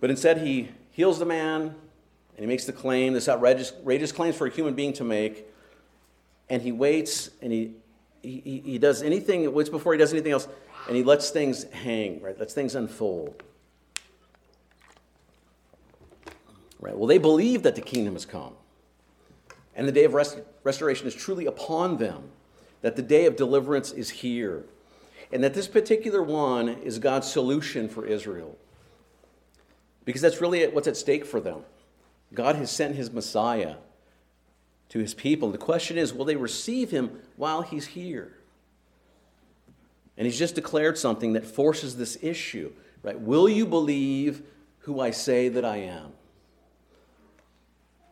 But 0.00 0.10
instead, 0.10 0.38
he 0.38 0.68
heals 0.90 1.18
the 1.18 1.24
man 1.24 1.62
and 1.62 2.44
he 2.44 2.46
makes 2.46 2.66
the 2.66 2.72
claim, 2.72 3.14
this 3.14 3.28
outrageous, 3.28 3.72
outrageous 3.72 4.12
claims 4.12 4.36
for 4.36 4.46
a 4.46 4.50
human 4.50 4.74
being 4.74 4.92
to 4.94 5.04
make. 5.04 5.46
And 6.50 6.62
he 6.62 6.70
waits 6.70 7.30
and 7.40 7.50
he, 7.50 7.72
he, 8.22 8.62
he 8.64 8.78
does 8.78 9.02
anything, 9.02 9.50
waits 9.52 9.70
before 9.70 9.94
he 9.94 9.98
does 9.98 10.12
anything 10.12 10.32
else, 10.32 10.46
and 10.86 10.96
he 10.96 11.02
lets 11.02 11.30
things 11.30 11.64
hang, 11.72 12.20
right? 12.20 12.38
Lets 12.38 12.54
things 12.54 12.74
unfold. 12.74 13.42
Right? 16.78 16.96
Well, 16.96 17.08
they 17.08 17.18
believe 17.18 17.64
that 17.64 17.74
the 17.74 17.80
kingdom 17.80 18.12
has 18.12 18.24
come 18.24 18.52
and 19.78 19.86
the 19.86 19.92
day 19.92 20.04
of 20.04 20.12
rest- 20.12 20.40
restoration 20.68 21.06
is 21.06 21.14
truly 21.14 21.46
upon 21.46 21.96
them, 21.96 22.24
that 22.82 22.94
the 22.94 23.02
day 23.02 23.24
of 23.24 23.36
deliverance 23.36 23.90
is 23.90 24.10
here, 24.10 24.66
and 25.32 25.42
that 25.42 25.54
this 25.54 25.66
particular 25.66 26.22
one 26.22 26.68
is 26.68 26.98
God's 26.98 27.26
solution 27.26 27.88
for 27.88 28.04
Israel. 28.04 28.54
Because 30.04 30.20
that's 30.20 30.42
really 30.42 30.66
what's 30.66 30.86
at 30.86 30.96
stake 30.96 31.24
for 31.24 31.40
them. 31.40 31.60
God 32.34 32.56
has 32.56 32.70
sent 32.70 32.96
his 32.96 33.10
Messiah 33.10 33.76
to 34.90 34.98
his 34.98 35.14
people. 35.14 35.50
The 35.50 35.56
question 35.56 35.96
is 35.96 36.12
will 36.12 36.26
they 36.26 36.36
receive 36.36 36.90
him 36.90 37.22
while 37.36 37.62
he's 37.62 37.86
here? 37.86 38.34
And 40.18 40.26
he's 40.26 40.38
just 40.38 40.54
declared 40.54 40.98
something 40.98 41.32
that 41.32 41.46
forces 41.46 41.96
this 41.96 42.18
issue, 42.20 42.72
right? 43.02 43.18
Will 43.18 43.48
you 43.48 43.64
believe 43.64 44.42
who 44.80 45.00
I 45.00 45.12
say 45.12 45.48
that 45.48 45.64
I 45.64 45.78
am? 45.78 46.12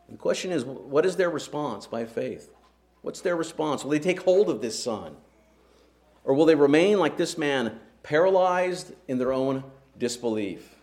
The 0.09 0.17
question 0.17 0.51
is, 0.51 0.63
what 0.63 1.05
is 1.05 1.15
their 1.15 1.29
response 1.29 1.85
by 1.85 2.05
faith? 2.05 2.53
What's 3.01 3.21
their 3.21 3.35
response? 3.35 3.83
Will 3.83 3.91
they 3.91 3.99
take 3.99 4.21
hold 4.21 4.49
of 4.49 4.61
this 4.61 4.81
son? 4.81 5.15
Or 6.23 6.33
will 6.33 6.45
they 6.45 6.55
remain 6.55 6.99
like 6.99 7.17
this 7.17 7.37
man, 7.37 7.79
paralyzed 8.03 8.93
in 9.07 9.17
their 9.17 9.33
own 9.33 9.63
disbelief? 9.97 10.75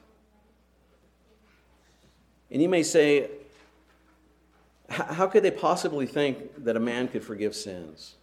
And 2.51 2.63
you 2.63 2.69
may 2.69 2.83
say, 2.83 3.31
how 4.89 5.27
could 5.27 5.43
they 5.43 5.51
possibly 5.51 6.07
think 6.07 6.65
that 6.65 6.77
a 6.77 6.81
man 6.81 7.09
could 7.09 7.25
forgive 7.25 7.55
sins? 7.55 8.15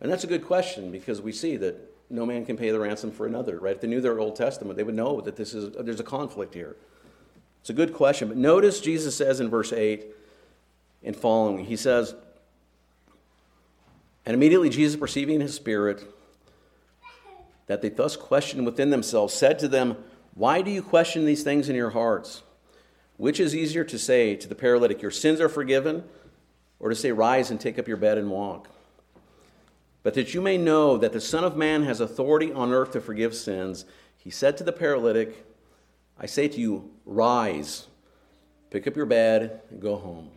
And 0.00 0.12
that's 0.12 0.24
a 0.24 0.28
good 0.28 0.44
question 0.44 0.90
because 0.90 1.20
we 1.20 1.32
see 1.32 1.56
that 1.56 1.94
no 2.08 2.24
man 2.24 2.44
can 2.44 2.56
pay 2.56 2.70
the 2.70 2.78
ransom 2.78 3.10
for 3.10 3.26
another, 3.26 3.58
right? 3.58 3.74
If 3.74 3.80
they 3.80 3.88
knew 3.88 4.00
their 4.00 4.20
Old 4.20 4.36
Testament, 4.36 4.76
they 4.76 4.84
would 4.84 4.94
know 4.94 5.20
that 5.22 5.36
this 5.36 5.54
is, 5.54 5.74
there's 5.80 6.00
a 6.00 6.04
conflict 6.04 6.54
here. 6.54 6.76
It's 7.66 7.70
a 7.70 7.74
good 7.74 7.94
question. 7.94 8.28
But 8.28 8.36
notice 8.36 8.78
Jesus 8.78 9.16
says 9.16 9.40
in 9.40 9.50
verse 9.50 9.72
8 9.72 10.06
and 11.02 11.16
following, 11.16 11.64
he 11.64 11.74
says, 11.74 12.14
And 14.24 14.34
immediately 14.34 14.70
Jesus, 14.70 14.96
perceiving 14.96 15.34
in 15.34 15.40
his 15.40 15.54
spirit 15.54 16.04
that 17.66 17.82
they 17.82 17.88
thus 17.88 18.16
questioned 18.16 18.66
within 18.66 18.90
themselves, 18.90 19.34
said 19.34 19.58
to 19.58 19.66
them, 19.66 19.96
Why 20.34 20.62
do 20.62 20.70
you 20.70 20.80
question 20.80 21.26
these 21.26 21.42
things 21.42 21.68
in 21.68 21.74
your 21.74 21.90
hearts? 21.90 22.44
Which 23.16 23.40
is 23.40 23.52
easier 23.52 23.82
to 23.82 23.98
say 23.98 24.36
to 24.36 24.46
the 24.46 24.54
paralytic, 24.54 25.02
Your 25.02 25.10
sins 25.10 25.40
are 25.40 25.48
forgiven, 25.48 26.04
or 26.78 26.90
to 26.90 26.94
say, 26.94 27.10
Rise 27.10 27.50
and 27.50 27.60
take 27.60 27.80
up 27.80 27.88
your 27.88 27.96
bed 27.96 28.16
and 28.16 28.30
walk? 28.30 28.68
But 30.04 30.14
that 30.14 30.34
you 30.34 30.40
may 30.40 30.56
know 30.56 30.96
that 30.98 31.12
the 31.12 31.20
Son 31.20 31.42
of 31.42 31.56
Man 31.56 31.82
has 31.82 32.00
authority 32.00 32.52
on 32.52 32.72
earth 32.72 32.92
to 32.92 33.00
forgive 33.00 33.34
sins, 33.34 33.86
he 34.16 34.30
said 34.30 34.56
to 34.58 34.62
the 34.62 34.70
paralytic, 34.70 35.44
I 36.18 36.26
say 36.26 36.48
to 36.48 36.60
you, 36.60 36.90
Rise, 37.04 37.86
pick 38.70 38.86
up 38.86 38.96
your 38.96 39.06
bed, 39.06 39.60
and 39.70 39.80
go 39.80 39.96
home. 39.96 40.30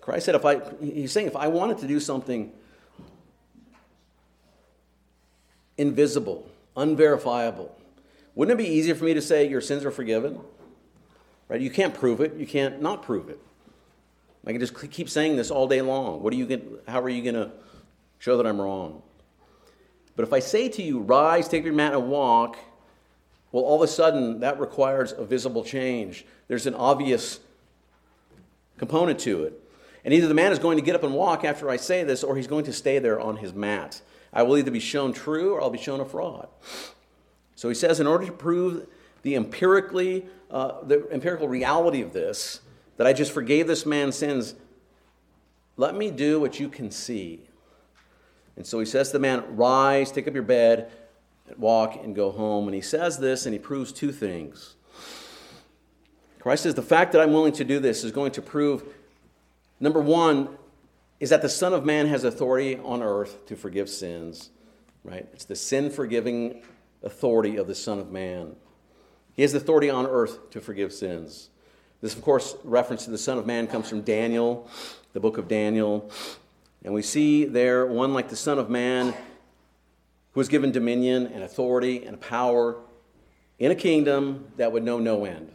Christ 0.00 0.26
said, 0.26 0.34
if 0.34 0.44
I, 0.44 0.60
he's 0.80 1.12
saying, 1.12 1.26
if 1.26 1.36
I 1.36 1.48
wanted 1.48 1.78
to 1.78 1.86
do 1.86 2.00
something 2.00 2.52
invisible, 5.76 6.48
unverifiable, 6.76 7.76
wouldn't 8.34 8.58
it 8.58 8.62
be 8.62 8.68
easier 8.68 8.94
for 8.94 9.04
me 9.04 9.14
to 9.14 9.22
say 9.22 9.48
your 9.48 9.60
sins 9.60 9.84
are 9.84 9.90
forgiven? 9.90 10.40
Right? 11.48 11.60
You 11.60 11.70
can't 11.70 11.92
prove 11.94 12.20
it. 12.20 12.36
You 12.36 12.46
can't 12.46 12.80
not 12.80 13.02
prove 13.02 13.28
it. 13.28 13.38
I 14.46 14.52
can 14.52 14.60
just 14.60 14.90
keep 14.90 15.10
saying 15.10 15.36
this 15.36 15.50
all 15.50 15.68
day 15.68 15.82
long. 15.82 16.22
What 16.22 16.32
are 16.32 16.36
you 16.36 16.46
going 16.46 16.78
how 16.88 17.00
are 17.02 17.08
you 17.08 17.22
going 17.22 17.34
to 17.34 17.50
show 18.18 18.36
that 18.38 18.46
I'm 18.46 18.60
wrong? 18.60 19.02
But 20.16 20.22
if 20.24 20.32
I 20.32 20.38
say 20.38 20.68
to 20.70 20.82
you, 20.82 21.00
rise, 21.00 21.48
take 21.48 21.64
your 21.64 21.74
mat 21.74 21.92
and 21.92 22.08
walk, 22.08 22.56
well, 23.52 23.64
all 23.64 23.76
of 23.76 23.82
a 23.82 23.92
sudden 23.92 24.40
that 24.40 24.60
requires 24.60 25.12
a 25.12 25.24
visible 25.24 25.64
change. 25.64 26.24
There's 26.48 26.66
an 26.66 26.74
obvious 26.74 27.40
component 28.78 29.18
to 29.20 29.44
it. 29.44 29.60
And 30.04 30.14
either 30.14 30.28
the 30.28 30.34
man 30.34 30.52
is 30.52 30.58
going 30.58 30.78
to 30.78 30.84
get 30.84 30.94
up 30.94 31.02
and 31.02 31.14
walk 31.14 31.44
after 31.44 31.68
I 31.68 31.76
say 31.76 32.04
this, 32.04 32.24
or 32.24 32.36
he's 32.36 32.46
going 32.46 32.64
to 32.64 32.72
stay 32.72 32.98
there 32.98 33.20
on 33.20 33.36
his 33.36 33.52
mat. 33.52 34.00
I 34.32 34.42
will 34.42 34.56
either 34.56 34.70
be 34.70 34.80
shown 34.80 35.12
true 35.12 35.54
or 35.54 35.60
I'll 35.60 35.70
be 35.70 35.78
shown 35.78 36.00
a 36.00 36.04
fraud. 36.04 36.48
So 37.56 37.68
he 37.68 37.74
says, 37.74 38.00
in 38.00 38.06
order 38.06 38.24
to 38.26 38.32
prove 38.32 38.86
the 39.22 39.34
empirically, 39.34 40.26
uh, 40.50 40.82
the 40.84 41.06
empirical 41.10 41.48
reality 41.48 42.00
of 42.00 42.12
this, 42.12 42.60
that 42.96 43.06
I 43.06 43.12
just 43.12 43.32
forgave 43.32 43.66
this 43.66 43.84
man's 43.84 44.16
sins, 44.16 44.54
let 45.76 45.94
me 45.94 46.10
do 46.10 46.40
what 46.40 46.58
you 46.58 46.68
can 46.68 46.90
see. 46.90 47.40
And 48.56 48.66
so 48.66 48.78
he 48.78 48.86
says 48.86 49.08
to 49.08 49.14
the 49.14 49.18
man, 49.18 49.56
Rise, 49.56 50.10
take 50.12 50.28
up 50.28 50.34
your 50.34 50.42
bed, 50.42 50.90
walk, 51.58 51.96
and 52.02 52.14
go 52.14 52.30
home. 52.30 52.66
And 52.66 52.74
he 52.74 52.80
says 52.80 53.18
this, 53.18 53.46
and 53.46 53.52
he 53.52 53.58
proves 53.58 53.92
two 53.92 54.12
things. 54.12 54.76
Christ 56.38 56.62
says, 56.62 56.74
The 56.74 56.82
fact 56.82 57.12
that 57.12 57.20
I'm 57.20 57.32
willing 57.32 57.52
to 57.54 57.64
do 57.64 57.78
this 57.78 58.04
is 58.04 58.12
going 58.12 58.32
to 58.32 58.42
prove 58.42 58.84
Number 59.80 60.00
one 60.00 60.58
is 61.18 61.30
that 61.30 61.40
the 61.40 61.48
Son 61.48 61.72
of 61.72 61.84
Man 61.84 62.06
has 62.06 62.22
authority 62.24 62.76
on 62.76 63.02
earth 63.02 63.46
to 63.46 63.56
forgive 63.56 63.88
sins, 63.88 64.50
right? 65.02 65.26
It's 65.32 65.46
the 65.46 65.56
sin 65.56 65.90
forgiving 65.90 66.62
authority 67.02 67.56
of 67.56 67.66
the 67.66 67.74
Son 67.74 67.98
of 67.98 68.12
Man. 68.12 68.56
He 69.32 69.42
has 69.42 69.54
authority 69.54 69.88
on 69.88 70.06
earth 70.06 70.50
to 70.50 70.60
forgive 70.60 70.92
sins. 70.92 71.48
This, 72.02 72.14
of 72.14 72.22
course, 72.22 72.56
reference 72.62 73.06
to 73.06 73.10
the 73.10 73.18
Son 73.18 73.38
of 73.38 73.46
Man 73.46 73.66
comes 73.66 73.88
from 73.88 74.02
Daniel, 74.02 74.68
the 75.14 75.20
book 75.20 75.38
of 75.38 75.48
Daniel. 75.48 76.10
And 76.84 76.92
we 76.92 77.02
see 77.02 77.46
there 77.46 77.86
one 77.86 78.12
like 78.12 78.28
the 78.28 78.36
Son 78.36 78.58
of 78.58 78.68
Man 78.68 79.14
who 80.32 80.40
was 80.40 80.48
given 80.48 80.70
dominion 80.70 81.26
and 81.28 81.42
authority 81.42 82.04
and 82.04 82.20
power 82.20 82.76
in 83.58 83.70
a 83.70 83.74
kingdom 83.74 84.46
that 84.56 84.72
would 84.72 84.82
know 84.82 84.98
no 84.98 85.24
end. 85.24 85.52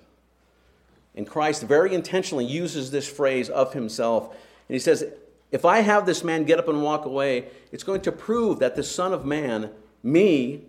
And 1.16 1.26
Christ 1.26 1.64
very 1.64 1.94
intentionally 1.94 2.46
uses 2.46 2.92
this 2.92 3.08
phrase 3.08 3.50
of 3.50 3.74
himself. 3.74 4.30
And 4.68 4.76
he 4.76 4.80
says, 4.80 5.06
If 5.52 5.64
I 5.66 5.80
have 5.80 6.06
this 6.06 6.24
man 6.24 6.44
get 6.44 6.60
up 6.60 6.68
and 6.68 6.84
walk 6.84 7.06
away, 7.06 7.48
it's 7.72 7.84
going 7.84 8.02
to 8.02 8.12
prove 8.12 8.60
that 8.60 8.76
the 8.76 8.84
Son 8.84 9.14
of 9.14 9.26
Man, 9.26 9.72
me, 10.04 10.64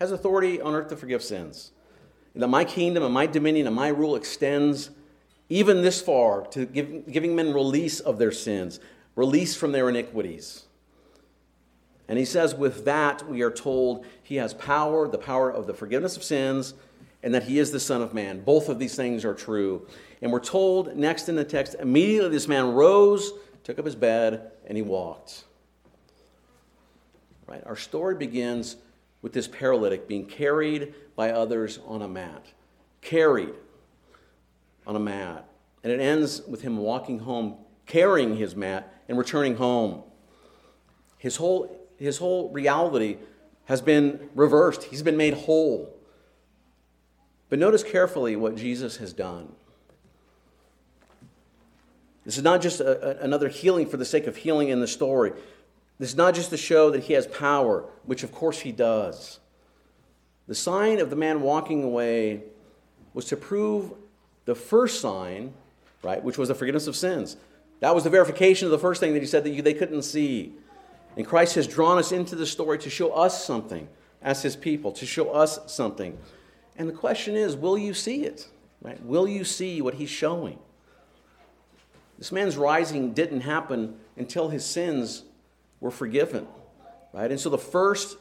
has 0.00 0.10
authority 0.10 0.60
on 0.60 0.74
earth 0.74 0.88
to 0.88 0.96
forgive 0.96 1.22
sins. 1.22 1.70
And 2.34 2.42
that 2.42 2.48
my 2.48 2.64
kingdom 2.64 3.04
and 3.04 3.14
my 3.14 3.26
dominion 3.26 3.66
and 3.66 3.76
my 3.76 3.88
rule 3.88 4.16
extends 4.16 4.90
even 5.48 5.82
this 5.82 6.00
far 6.00 6.46
to 6.48 6.66
give, 6.66 7.10
giving 7.12 7.36
men 7.36 7.52
release 7.52 8.00
of 8.00 8.18
their 8.18 8.32
sins, 8.32 8.80
release 9.14 9.54
from 9.54 9.72
their 9.72 9.88
iniquities. 9.88 10.64
And 12.08 12.18
he 12.18 12.24
says, 12.24 12.54
with 12.54 12.84
that, 12.84 13.28
we 13.28 13.42
are 13.42 13.50
told 13.50 14.04
he 14.22 14.36
has 14.36 14.54
power, 14.54 15.08
the 15.08 15.18
power 15.18 15.50
of 15.50 15.66
the 15.66 15.74
forgiveness 15.74 16.16
of 16.16 16.22
sins 16.22 16.74
and 17.22 17.34
that 17.34 17.44
he 17.44 17.58
is 17.58 17.70
the 17.70 17.80
Son 17.80 18.02
of 18.02 18.12
Man. 18.12 18.40
Both 18.40 18.68
of 18.68 18.78
these 18.78 18.94
things 18.94 19.24
are 19.24 19.34
true. 19.34 19.86
And 20.20 20.32
we're 20.32 20.40
told 20.40 20.96
next 20.96 21.28
in 21.28 21.36
the 21.36 21.44
text 21.44 21.76
immediately 21.78 22.30
this 22.30 22.48
man 22.48 22.72
rose, 22.72 23.32
took 23.64 23.78
up 23.78 23.84
his 23.84 23.94
bed, 23.94 24.50
and 24.66 24.76
he 24.76 24.82
walked. 24.82 25.44
Right? 27.46 27.62
Our 27.66 27.76
story 27.76 28.14
begins 28.14 28.76
with 29.20 29.32
this 29.32 29.46
paralytic 29.46 30.08
being 30.08 30.26
carried 30.26 30.94
by 31.14 31.30
others 31.30 31.78
on 31.86 32.02
a 32.02 32.08
mat. 32.08 32.44
Carried 33.00 33.54
on 34.86 34.96
a 34.96 35.00
mat. 35.00 35.48
And 35.84 35.92
it 35.92 36.00
ends 36.00 36.42
with 36.42 36.62
him 36.62 36.76
walking 36.76 37.20
home, 37.20 37.56
carrying 37.86 38.36
his 38.36 38.56
mat, 38.56 38.92
and 39.08 39.18
returning 39.18 39.56
home. 39.56 40.02
His 41.18 41.36
whole, 41.36 41.81
his 42.02 42.18
whole 42.18 42.50
reality 42.50 43.16
has 43.66 43.80
been 43.80 44.28
reversed, 44.34 44.82
he's 44.84 45.02
been 45.02 45.16
made 45.16 45.34
whole. 45.34 45.94
But 47.48 47.58
notice 47.58 47.82
carefully 47.82 48.34
what 48.34 48.56
Jesus 48.56 48.96
has 48.96 49.12
done. 49.12 49.52
This 52.24 52.36
is 52.36 52.42
not 52.42 52.60
just 52.60 52.80
a, 52.80 53.20
a, 53.20 53.24
another 53.24 53.48
healing 53.48 53.86
for 53.86 53.96
the 53.96 54.04
sake 54.04 54.26
of 54.26 54.36
healing 54.36 54.68
in 54.68 54.80
the 54.80 54.86
story. 54.86 55.32
This 55.98 56.10
is 56.10 56.16
not 56.16 56.34
just 56.34 56.50
to 56.50 56.56
show 56.56 56.90
that 56.90 57.04
he 57.04 57.12
has 57.12 57.26
power, 57.26 57.84
which 58.04 58.24
of 58.24 58.32
course 58.32 58.60
he 58.60 58.72
does. 58.72 59.38
The 60.48 60.54
sign 60.54 60.98
of 60.98 61.10
the 61.10 61.16
man 61.16 61.40
walking 61.40 61.84
away 61.84 62.42
was 63.14 63.26
to 63.26 63.36
prove 63.36 63.92
the 64.44 64.54
first 64.54 65.00
sign, 65.00 65.52
right, 66.02 66.22
which 66.22 66.38
was 66.38 66.48
the 66.48 66.54
forgiveness 66.54 66.88
of 66.88 66.96
sins. 66.96 67.36
That 67.80 67.94
was 67.94 68.02
the 68.04 68.10
verification 68.10 68.66
of 68.66 68.72
the 68.72 68.78
first 68.78 69.00
thing 69.00 69.12
that 69.12 69.22
he 69.22 69.26
said 69.26 69.44
that 69.44 69.50
you, 69.50 69.62
they 69.62 69.74
couldn't 69.74 70.02
see. 70.02 70.52
And 71.16 71.26
Christ 71.26 71.54
has 71.56 71.66
drawn 71.66 71.98
us 71.98 72.12
into 72.12 72.36
the 72.36 72.46
story 72.46 72.78
to 72.78 72.90
show 72.90 73.12
us 73.12 73.44
something 73.44 73.88
as 74.22 74.42
his 74.42 74.56
people, 74.56 74.92
to 74.92 75.06
show 75.06 75.30
us 75.30 75.58
something. 75.66 76.16
And 76.76 76.88
the 76.88 76.94
question 76.94 77.36
is, 77.36 77.54
will 77.56 77.76
you 77.76 77.92
see 77.92 78.24
it? 78.24 78.48
Right? 78.80 79.02
Will 79.04 79.28
you 79.28 79.44
see 79.44 79.82
what 79.82 79.94
he's 79.94 80.10
showing? 80.10 80.58
This 82.18 82.32
man's 82.32 82.56
rising 82.56 83.12
didn't 83.12 83.42
happen 83.42 83.96
until 84.16 84.48
his 84.48 84.64
sins 84.64 85.24
were 85.80 85.90
forgiven. 85.90 86.46
Right? 87.12 87.30
And 87.30 87.38
so 87.38 87.50
the 87.50 87.58
first, 87.58 88.16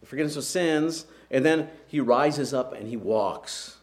the 0.00 0.06
forgiveness 0.06 0.36
of 0.36 0.44
sins, 0.44 1.06
and 1.30 1.44
then 1.44 1.68
he 1.86 2.00
rises 2.00 2.52
up 2.52 2.74
and 2.74 2.88
he 2.88 2.96
walks. 2.96 3.76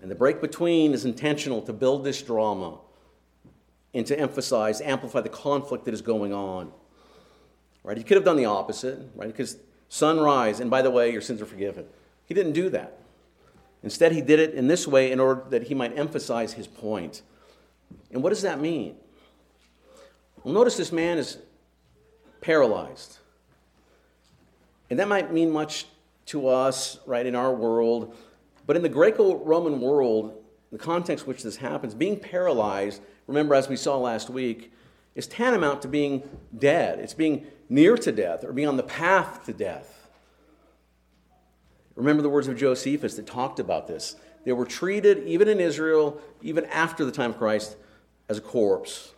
And 0.00 0.10
the 0.10 0.14
break 0.14 0.40
between 0.40 0.92
is 0.92 1.04
intentional 1.04 1.62
to 1.62 1.72
build 1.72 2.04
this 2.04 2.22
drama 2.22 2.78
and 3.94 4.06
to 4.06 4.18
emphasize, 4.18 4.80
amplify 4.80 5.20
the 5.20 5.28
conflict 5.28 5.84
that 5.86 5.94
is 5.94 6.02
going 6.02 6.32
on. 6.32 6.72
Right? 7.88 7.96
He 7.96 8.04
could 8.04 8.18
have 8.18 8.24
done 8.24 8.36
the 8.36 8.44
opposite, 8.44 8.98
right? 9.16 9.28
Because 9.28 9.56
sunrise, 9.88 10.60
and 10.60 10.70
by 10.70 10.82
the 10.82 10.90
way, 10.90 11.10
your 11.10 11.22
sins 11.22 11.40
are 11.40 11.46
forgiven. 11.46 11.86
He 12.26 12.34
didn't 12.34 12.52
do 12.52 12.68
that. 12.68 12.98
Instead, 13.82 14.12
he 14.12 14.20
did 14.20 14.38
it 14.38 14.52
in 14.52 14.68
this 14.68 14.86
way 14.86 15.10
in 15.10 15.18
order 15.18 15.42
that 15.48 15.62
he 15.62 15.74
might 15.74 15.96
emphasize 15.96 16.52
his 16.52 16.66
point. 16.66 17.22
And 18.10 18.22
what 18.22 18.28
does 18.28 18.42
that 18.42 18.60
mean? 18.60 18.96
Well, 20.44 20.52
notice 20.52 20.76
this 20.76 20.92
man 20.92 21.16
is 21.16 21.38
paralyzed. 22.42 23.16
And 24.90 24.98
that 24.98 25.08
might 25.08 25.32
mean 25.32 25.50
much 25.50 25.86
to 26.26 26.46
us, 26.46 26.98
right, 27.06 27.24
in 27.24 27.34
our 27.34 27.54
world. 27.54 28.14
But 28.66 28.76
in 28.76 28.82
the 28.82 28.90
Greco 28.90 29.36
Roman 29.36 29.80
world, 29.80 30.34
the 30.70 30.76
context 30.76 31.24
in 31.24 31.28
which 31.30 31.42
this 31.42 31.56
happens, 31.56 31.94
being 31.94 32.20
paralyzed, 32.20 33.00
remember, 33.26 33.54
as 33.54 33.66
we 33.66 33.76
saw 33.76 33.96
last 33.96 34.28
week, 34.28 34.74
is 35.14 35.26
tantamount 35.26 35.80
to 35.80 35.88
being 35.88 36.22
dead. 36.58 36.98
It's 36.98 37.14
being 37.14 37.46
near 37.68 37.96
to 37.96 38.12
death 38.12 38.44
or 38.44 38.52
being 38.52 38.68
on 38.68 38.76
the 38.76 38.82
path 38.82 39.44
to 39.46 39.52
death. 39.52 40.08
Remember 41.94 42.22
the 42.22 42.28
words 42.28 42.46
of 42.46 42.56
Josephus 42.56 43.16
that 43.16 43.26
talked 43.26 43.58
about 43.58 43.88
this. 43.88 44.16
They 44.44 44.52
were 44.52 44.64
treated, 44.64 45.26
even 45.26 45.48
in 45.48 45.60
Israel, 45.60 46.20
even 46.42 46.64
after 46.66 47.04
the 47.04 47.12
time 47.12 47.30
of 47.30 47.38
Christ, 47.38 47.76
as 48.28 48.38
a 48.38 48.40
corpse. 48.40 49.12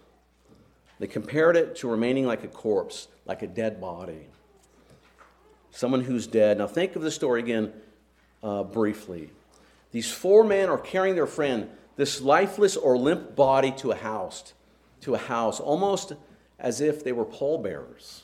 They 0.99 1.07
compared 1.07 1.57
it 1.57 1.77
to 1.77 1.89
remaining 1.89 2.27
like 2.27 2.43
a 2.43 2.49
corpse, 2.49 3.09
like 3.27 3.43
a 3.43 3.47
dead 3.47 3.81
body. 3.81 4.27
Someone 5.71 6.03
who's 6.03 6.27
dead. 6.27 6.59
Now, 6.59 6.67
think 6.67 6.97
of 6.97 7.03
the 7.03 7.11
story 7.11 7.41
again 7.41 7.73
uh, 8.43 8.65
briefly. 8.65 9.31
These 9.93 10.11
four 10.11 10.43
men 10.43 10.69
are 10.69 10.79
carrying 10.79 11.15
their 11.15 11.27
friend, 11.27 11.69
this 11.97 12.21
lifeless 12.21 12.77
or 12.77 12.97
limp 12.97 13.37
body, 13.37 13.73
to 13.73 13.93
a 13.93 13.97
house, 13.97 14.53
to 15.03 15.15
a 15.15 15.19
house, 15.19 15.61
almost 15.61 16.15
as 16.59 16.81
if 16.81 17.05
they 17.05 17.13
were 17.13 17.25
pallbearers. 17.25 18.23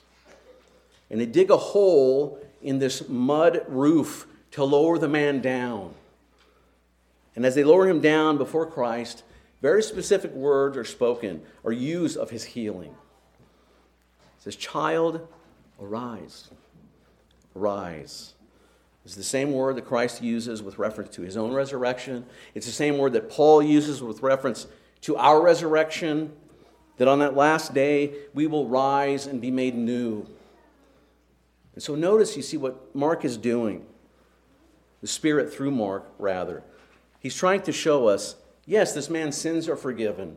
And 1.11 1.21
they 1.21 1.27
dig 1.27 1.51
a 1.51 1.57
hole 1.57 2.39
in 2.63 2.79
this 2.79 3.09
mud 3.09 3.65
roof 3.69 4.27
to 4.53 4.65
lower 4.65 4.99
the 4.99 5.09
man 5.09 5.41
down. 5.41 5.95
And 7.35 7.45
as 7.45 7.55
they 7.55 7.65
lower 7.65 7.89
him 7.89 8.01
down 8.01 8.39
before 8.39 8.67
Christ, 8.67 9.23
very 9.61 9.83
specific 9.83 10.33
words 10.33 10.77
are 10.77 10.85
spoken 10.85 11.43
or 11.63 11.73
used 11.73 12.17
of 12.17 12.31
his 12.31 12.45
healing. 12.45 12.95
It 14.39 14.43
says, 14.43 14.57
Child, 14.57 15.27
arise. 15.81 16.51
Arise. 17.55 18.35
It's 19.05 19.15
the 19.15 19.23
same 19.23 19.53
word 19.53 19.77
that 19.77 19.85
Christ 19.85 20.23
uses 20.23 20.63
with 20.63 20.79
reference 20.79 21.15
to 21.15 21.23
his 21.23 21.37
own 21.37 21.53
resurrection. 21.53 22.27
It's 22.55 22.67
the 22.67 22.73
same 22.73 22.99
word 22.99 23.13
that 23.13 23.31
Paul 23.31 23.63
uses 23.63 24.03
with 24.03 24.23
reference 24.23 24.67
to 25.03 25.17
our 25.17 25.41
resurrection, 25.41 26.33
that 26.97 27.07
on 27.07 27.21
that 27.21 27.37
last 27.37 27.73
day 27.73 28.15
we 28.35 28.47
will 28.49 28.67
rise 28.67 29.27
and 29.27 29.41
be 29.41 29.51
made 29.51 29.77
new. 29.77 30.27
And 31.77 31.83
so 31.83 31.95
notice 31.95 32.37
you 32.37 32.43
see 32.43 32.57
what 32.57 32.93
Mark 32.97 33.25
is 33.25 33.37
doing. 33.37 33.87
The 35.03 35.07
Spirit 35.07 35.53
through 35.53 35.71
Mark, 35.71 36.11
rather. 36.19 36.65
He's 37.21 37.37
trying 37.37 37.63
to 37.63 37.73
show 37.73 38.09
us 38.09 38.35
yes, 38.67 38.93
this 38.93 39.09
man's 39.09 39.37
sins 39.37 39.69
are 39.69 39.77
forgiven, 39.77 40.37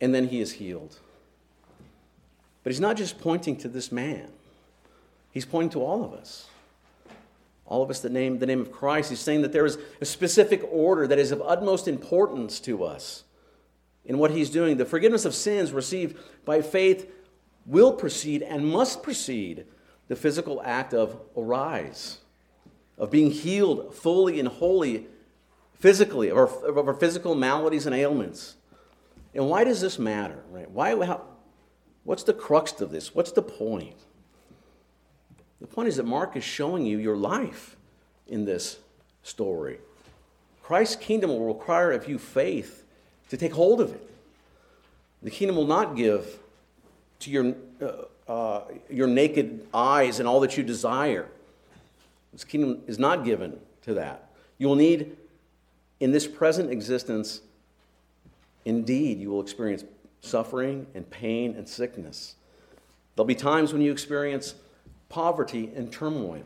and 0.00 0.12
then 0.12 0.26
he 0.28 0.40
is 0.40 0.52
healed. 0.54 0.98
But 2.64 2.72
he's 2.72 2.80
not 2.80 2.96
just 2.96 3.20
pointing 3.20 3.56
to 3.58 3.68
this 3.68 3.92
man, 3.92 4.30
he's 5.30 5.44
pointing 5.44 5.70
to 5.70 5.84
all 5.84 6.02
of 6.02 6.12
us 6.12 6.48
all 7.66 7.82
of 7.82 7.90
us 7.90 8.00
that 8.00 8.12
name 8.12 8.38
the 8.38 8.46
name 8.46 8.60
of 8.60 8.70
Christ. 8.70 9.10
He's 9.10 9.20
saying 9.20 9.42
that 9.42 9.52
there 9.52 9.66
is 9.66 9.78
a 10.00 10.04
specific 10.04 10.62
order 10.70 11.06
that 11.06 11.18
is 11.18 11.32
of 11.32 11.42
utmost 11.42 11.88
importance 11.88 12.60
to 12.60 12.84
us 12.84 13.24
in 14.04 14.18
what 14.18 14.30
he's 14.30 14.50
doing. 14.50 14.76
The 14.76 14.84
forgiveness 14.84 15.24
of 15.24 15.34
sins 15.34 15.72
received 15.72 16.18
by 16.44 16.60
faith 16.60 17.10
will 17.66 17.92
precede 17.92 18.42
and 18.42 18.66
must 18.66 19.02
precede 19.02 19.64
the 20.08 20.16
physical 20.16 20.60
act 20.64 20.92
of 20.94 21.20
arise, 21.36 22.18
of 22.98 23.10
being 23.10 23.30
healed 23.30 23.94
fully 23.94 24.38
and 24.38 24.48
wholly 24.48 25.06
physically, 25.78 26.28
of 26.28 26.36
our, 26.36 26.46
of 26.66 26.88
our 26.88 26.94
physical 26.94 27.34
maladies 27.34 27.86
and 27.86 27.94
ailments. 27.94 28.56
And 29.34 29.48
why 29.48 29.64
does 29.64 29.80
this 29.80 29.98
matter? 29.98 30.42
Right? 30.50 30.70
Why, 30.70 31.04
how, 31.04 31.22
what's 32.04 32.22
the 32.22 32.34
crux 32.34 32.80
of 32.80 32.90
this? 32.90 33.14
What's 33.14 33.32
the 33.32 33.42
point? 33.42 33.96
The 35.60 35.66
point 35.66 35.88
is 35.88 35.96
that 35.96 36.06
Mark 36.06 36.36
is 36.36 36.44
showing 36.44 36.84
you 36.86 36.98
your 36.98 37.16
life 37.16 37.76
in 38.26 38.44
this 38.44 38.78
story. 39.22 39.78
Christ's 40.62 40.96
kingdom 40.96 41.30
will 41.30 41.46
require 41.46 41.92
of 41.92 42.08
you 42.08 42.18
faith 42.18 42.84
to 43.28 43.36
take 43.36 43.52
hold 43.52 43.80
of 43.80 43.92
it. 43.92 44.10
The 45.22 45.30
kingdom 45.30 45.56
will 45.56 45.66
not 45.66 45.96
give 45.96 46.38
to 47.20 47.30
your, 47.30 47.54
uh, 47.82 48.04
uh, 48.28 48.62
your 48.90 49.06
naked 49.06 49.66
eyes 49.72 50.18
and 50.18 50.28
all 50.28 50.40
that 50.40 50.56
you 50.56 50.62
desire. 50.62 51.28
This 52.32 52.44
kingdom 52.44 52.82
is 52.86 52.98
not 52.98 53.24
given 53.24 53.58
to 53.82 53.94
that. 53.94 54.30
You 54.58 54.68
will 54.68 54.76
need, 54.76 55.16
in 56.00 56.10
this 56.10 56.26
present 56.26 56.70
existence, 56.70 57.40
indeed, 58.64 59.18
you 59.18 59.30
will 59.30 59.40
experience 59.40 59.84
suffering 60.20 60.86
and 60.94 61.08
pain 61.10 61.54
and 61.56 61.68
sickness. 61.68 62.34
There'll 63.14 63.26
be 63.26 63.34
times 63.34 63.72
when 63.72 63.82
you 63.82 63.92
experience 63.92 64.54
poverty, 65.14 65.70
and 65.76 65.92
turmoil. 65.92 66.42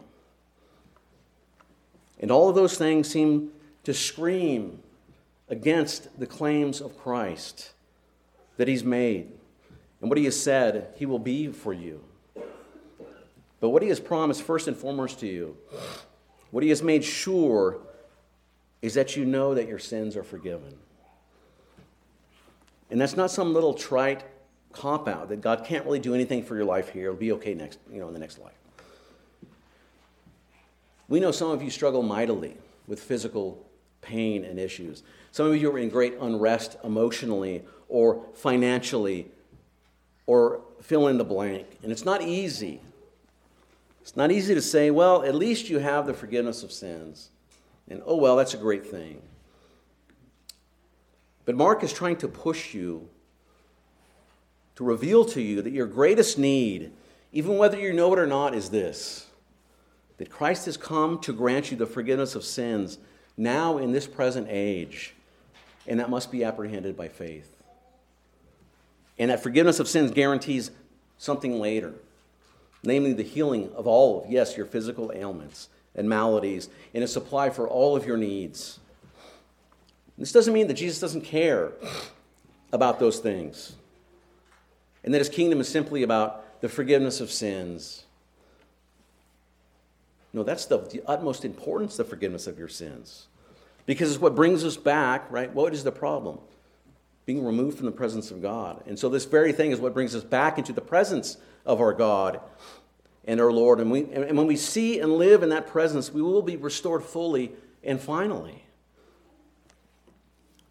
And 2.21 2.31
all 2.31 2.51
of 2.51 2.55
those 2.55 2.77
things 2.77 3.09
seem 3.09 3.51
to 3.85 3.95
scream 3.95 4.81
against 5.49 6.21
the 6.21 6.27
claims 6.27 6.83
of 6.83 6.99
Christ 6.99 7.71
that 8.59 8.69
He's 8.69 8.85
made 8.85 9.31
and 10.01 10.11
what 10.11 10.19
He 10.19 10.25
has 10.25 10.41
said 10.41 10.93
He 10.97 11.07
will 11.07 11.19
be 11.19 11.49
for 11.49 11.73
you. 11.73 12.03
But 13.61 13.71
what 13.71 13.83
He 13.83 13.89
has 13.89 14.01
promised, 14.01 14.43
first 14.43 14.69
and 14.69 14.77
foremost 14.77 15.21
to 15.21 15.27
you, 15.27 15.57
what 16.51 16.63
He 16.63 16.69
has 16.69 16.83
made 16.83 17.05
sure 17.05 17.79
is 18.81 18.95
that 18.95 19.17
you 19.17 19.25
know 19.25 19.55
that 19.55 19.67
your 19.67 19.79
sins 19.79 20.17
are 20.17 20.23
forgiven. 20.23 20.79
And 22.91 23.01
that's 23.01 23.17
not 23.17 23.31
some 23.31 23.53
little 23.53 23.75
trite 23.75 24.25
cop 24.73 25.09
out 25.09 25.29
that 25.31 25.41
God 25.41 25.65
can't 25.65 25.85
really 25.85 25.99
do 25.99 26.15
anything 26.15 26.43
for 26.43 26.55
your 26.55 26.65
life 26.65 26.91
here. 26.91 27.07
It'll 27.07 27.17
be 27.17 27.33
okay 27.33 27.55
next, 27.55 27.79
you 27.91 27.99
know, 27.99 28.09
in 28.09 28.15
the 28.15 28.21
next 28.21 28.39
life. 28.39 28.53
We 31.09 31.21
know 31.21 31.33
some 31.33 31.51
of 31.51 31.63
you 31.63 31.71
struggle 31.71 32.03
mightily 32.03 32.57
with 32.87 33.01
physical 33.01 33.67
pain 34.01 34.45
and 34.45 34.59
issues. 34.59 35.03
Some 35.33 35.47
of 35.47 35.57
you 35.57 35.71
are 35.73 35.79
in 35.79 35.89
great 35.89 36.15
unrest 36.21 36.77
emotionally 36.85 37.63
or 37.89 38.25
financially 38.35 39.31
or 40.29 40.61
fill 40.83 41.09
in 41.09 41.17
the 41.17 41.25
blank. 41.25 41.67
And 41.83 41.91
it's 41.91 42.05
not 42.05 42.21
easy. 42.21 42.81
It's 44.03 44.15
not 44.15 44.31
easy 44.31 44.55
to 44.55 44.61
say, 44.61 44.91
well, 44.91 45.25
at 45.25 45.35
least 45.35 45.71
you 45.71 45.79
have 45.79 46.07
the 46.07 46.13
forgiveness 46.13 46.63
of 46.63 46.71
sins. 46.71 47.31
And 47.89 48.03
oh, 48.05 48.17
well, 48.17 48.37
that's 48.37 48.53
a 48.53 48.59
great 48.59 48.87
thing. 48.87 49.23
But 51.47 51.57
Mark 51.57 51.83
is 51.83 51.95
trying 51.95 52.17
to 52.17 52.29
push 52.29 52.75
you 52.75 53.09
to 54.77 54.85
reveal 54.85 55.25
to 55.25 55.41
you 55.41 55.63
that 55.63 55.73
your 55.73 55.87
greatest 55.87 56.39
need, 56.39 56.93
even 57.33 57.57
whether 57.57 57.79
you 57.79 57.95
know 57.95 58.13
it 58.13 58.19
or 58.19 58.27
not, 58.27 58.55
is 58.55 58.69
this 58.69 59.27
that 60.19 60.29
Christ 60.29 60.67
has 60.67 60.77
come 60.77 61.21
to 61.21 61.33
grant 61.33 61.71
you 61.71 61.77
the 61.77 61.87
forgiveness 61.87 62.35
of 62.35 62.45
sins 62.45 62.99
now 63.37 63.79
in 63.79 63.93
this 63.93 64.07
present 64.07 64.49
age, 64.51 65.15
and 65.87 66.01
that 66.01 66.11
must 66.11 66.31
be 66.31 66.45
apprehended 66.45 66.97
by 66.97 67.09
faith. 67.09 67.55
And 69.19 69.31
that 69.31 69.43
forgiveness 69.43 69.81
of 69.81 69.89
sins 69.89 70.11
guarantees 70.11 70.71
something 71.17 71.59
later, 71.59 71.95
namely 72.83 73.13
the 73.13 73.23
healing 73.23 73.71
of 73.75 73.87
all 73.87 74.23
of, 74.23 74.31
yes, 74.31 74.57
your 74.57 74.67
physical 74.67 75.13
ailments 75.15 75.69
and 75.95 76.09
maladies, 76.09 76.69
and 76.95 77.03
a 77.03 77.09
supply 77.09 77.51
for 77.51 77.69
all 77.69 77.97
of 77.97 78.07
your 78.07 78.17
needs. 78.17 78.79
This 80.17 80.33
doesn't 80.33 80.55
mean 80.55 80.69
that 80.69 80.75
Jesus 80.75 81.01
doesn't 81.01 81.23
care 81.23 81.73
about 82.73 83.01
those 83.01 83.19
things, 83.19 83.75
and 85.03 85.13
that 85.15 85.19
his 85.19 85.29
kingdom 85.29 85.61
is 85.61 85.69
simply 85.69 86.03
about 86.03 86.61
the 86.61 86.69
forgiveness 86.69 87.21
of 87.21 87.31
sins 87.31 88.05
no, 90.33 90.43
that's 90.43 90.67
the, 90.67 90.79
the 90.79 91.03
utmost 91.07 91.45
importance, 91.45 91.97
the 91.97 92.05
forgiveness 92.05 92.47
of 92.47 92.59
your 92.59 92.69
sins. 92.69 93.27
Because 93.87 94.11
it's 94.11 94.21
what 94.21 94.35
brings 94.35 94.65
us 94.65 94.77
back, 94.77 95.31
right? 95.31 95.53
What 95.53 95.73
is 95.73 95.85
the 95.85 95.93
problem? 95.93 96.39
Being 97.29 97.45
removed 97.45 97.77
from 97.77 97.85
the 97.85 97.93
presence 97.93 98.31
of 98.31 98.41
God. 98.41 98.83
And 98.87 98.99
so, 98.99 99.11
this 99.11 99.27
very 99.27 99.53
thing 99.53 99.71
is 99.71 99.81
what 99.81 99.93
brings 99.93 100.15
us 100.15 100.25
back 100.25 100.57
into 100.57 100.73
the 100.73 100.81
presence 100.81 101.37
of 101.67 101.79
our 101.79 101.93
God 101.93 102.41
and 103.27 103.39
our 103.39 103.53
Lord. 103.53 103.81
And, 103.81 103.91
we, 103.91 104.11
and 104.11 104.35
when 104.35 104.47
we 104.47 104.57
see 104.57 104.99
and 104.99 105.13
live 105.13 105.43
in 105.43 105.51
that 105.51 105.67
presence, 105.67 106.11
we 106.11 106.23
will 106.23 106.41
be 106.41 106.57
restored 106.57 107.03
fully 107.03 107.53
and 107.85 108.01
finally. 108.01 108.65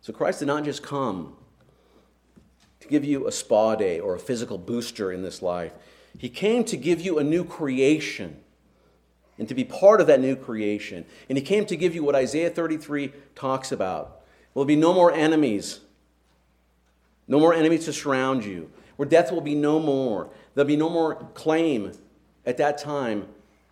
So, 0.01 0.11
Christ 0.11 0.39
did 0.39 0.47
not 0.47 0.63
just 0.63 0.81
come 0.81 1.35
to 2.79 2.87
give 2.87 3.05
you 3.05 3.27
a 3.27 3.31
spa 3.31 3.75
day 3.75 3.99
or 3.99 4.15
a 4.15 4.19
physical 4.19 4.57
booster 4.57 5.11
in 5.11 5.21
this 5.21 5.43
life, 5.43 5.73
He 6.17 6.27
came 6.27 6.63
to 6.63 6.75
give 6.75 6.99
you 6.99 7.19
a 7.19 7.23
new 7.23 7.43
creation 7.45 8.35
and 9.37 9.47
to 9.47 9.53
be 9.53 9.63
part 9.63 10.01
of 10.01 10.07
that 10.07 10.19
new 10.19 10.35
creation. 10.35 11.05
And 11.29 11.37
he 11.37 11.43
came 11.43 11.67
to 11.67 11.75
give 11.75 11.93
you 11.93 12.03
what 12.03 12.15
Isaiah 12.15 12.49
33 12.49 13.13
talks 13.35 13.71
about. 13.71 14.07
There 14.07 14.61
will 14.61 14.65
be 14.65 14.75
no 14.75 14.91
more 14.91 15.13
enemies, 15.13 15.81
no 17.27 17.39
more 17.39 17.53
enemies 17.53 17.85
to 17.85 17.93
surround 17.93 18.45
you, 18.45 18.71
where 18.95 19.07
death 19.07 19.31
will 19.31 19.41
be 19.41 19.55
no 19.55 19.79
more. 19.79 20.29
There'll 20.53 20.67
be 20.67 20.75
no 20.77 20.89
more 20.89 21.15
claim 21.33 21.91
at 22.45 22.57
that 22.57 22.77
time. 22.77 23.27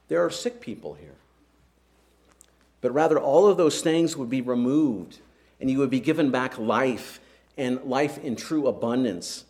There 0.08 0.24
are 0.24 0.30
sick 0.30 0.62
people 0.62 0.94
here. 0.96 1.16
But 2.82 2.94
rather, 2.94 3.20
all 3.20 3.48
of 3.48 3.58
those 3.58 3.82
things 3.82 4.16
would 4.16 4.30
be 4.30 4.42
removed, 4.42 5.20
and 5.60 5.72
you 5.72 5.80
would 5.80 5.90
be 5.90 6.00
given 6.00 6.30
back 6.30 6.60
life 6.60 7.20
and 7.58 7.82
life 7.84 8.18
in 8.20 8.36
true 8.36 8.68
abundance, 8.68 9.46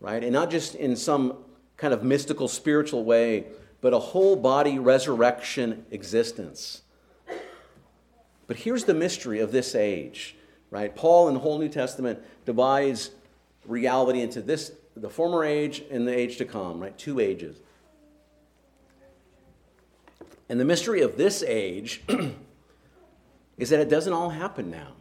right? 0.00 0.22
And 0.22 0.32
not 0.32 0.50
just 0.50 0.74
in 0.74 0.96
some 0.96 1.36
kind 1.76 1.92
of 1.92 2.02
mystical, 2.02 2.48
spiritual 2.48 3.04
way, 3.04 3.46
but 3.80 3.92
a 3.92 3.98
whole 3.98 4.36
body 4.36 4.78
resurrection 4.78 5.84
existence. 5.90 6.82
But 8.46 8.56
here's 8.56 8.84
the 8.84 8.94
mystery 8.94 9.40
of 9.40 9.52
this 9.52 9.74
age, 9.74 10.36
right? 10.70 10.94
Paul 10.94 11.28
in 11.28 11.34
the 11.34 11.40
whole 11.40 11.58
New 11.58 11.68
Testament 11.68 12.20
divides 12.46 13.10
reality 13.68 14.20
into 14.20 14.42
this 14.42 14.72
the 14.96 15.08
former 15.08 15.44
age 15.44 15.82
and 15.90 16.06
the 16.06 16.16
age 16.16 16.38
to 16.38 16.44
come, 16.44 16.80
right? 16.80 16.96
Two 16.98 17.20
ages. 17.20 17.56
And 20.48 20.58
the 20.58 20.64
mystery 20.64 21.02
of 21.02 21.16
this 21.16 21.44
age 21.46 22.02
is 23.58 23.70
that 23.70 23.80
it 23.80 23.88
doesn't 23.88 24.12
all 24.12 24.30
happen 24.30 24.70
now. 24.70 24.92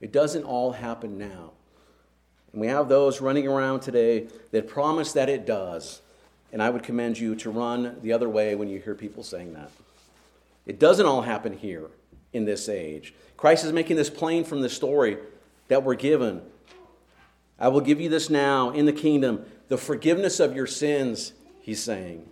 It 0.00 0.12
doesn't 0.12 0.44
all 0.44 0.72
happen 0.72 1.18
now. 1.18 1.52
And 2.52 2.60
we 2.60 2.68
have 2.68 2.88
those 2.88 3.20
running 3.20 3.48
around 3.48 3.80
today 3.80 4.28
that 4.52 4.68
promise 4.68 5.12
that 5.12 5.28
it 5.28 5.46
does. 5.46 6.00
And 6.52 6.62
I 6.62 6.70
would 6.70 6.82
commend 6.82 7.18
you 7.18 7.34
to 7.36 7.50
run 7.50 7.96
the 8.02 8.12
other 8.12 8.28
way 8.28 8.54
when 8.54 8.68
you 8.68 8.80
hear 8.80 8.94
people 8.94 9.22
saying 9.22 9.54
that. 9.54 9.70
It 10.66 10.78
doesn't 10.78 11.06
all 11.06 11.22
happen 11.22 11.56
here 11.56 11.86
in 12.32 12.44
this 12.44 12.68
age. 12.68 13.14
Christ 13.36 13.64
is 13.64 13.72
making 13.72 13.96
this 13.96 14.10
plain 14.10 14.44
from 14.44 14.60
the 14.60 14.68
story 14.68 15.18
that 15.68 15.82
we're 15.82 15.94
given. 15.94 16.42
I 17.58 17.68
will 17.68 17.80
give 17.80 18.00
you 18.00 18.08
this 18.08 18.30
now 18.30 18.70
in 18.70 18.86
the 18.86 18.92
kingdom, 18.92 19.44
the 19.68 19.78
forgiveness 19.78 20.40
of 20.40 20.54
your 20.54 20.66
sins, 20.66 21.32
he's 21.60 21.82
saying. 21.82 22.28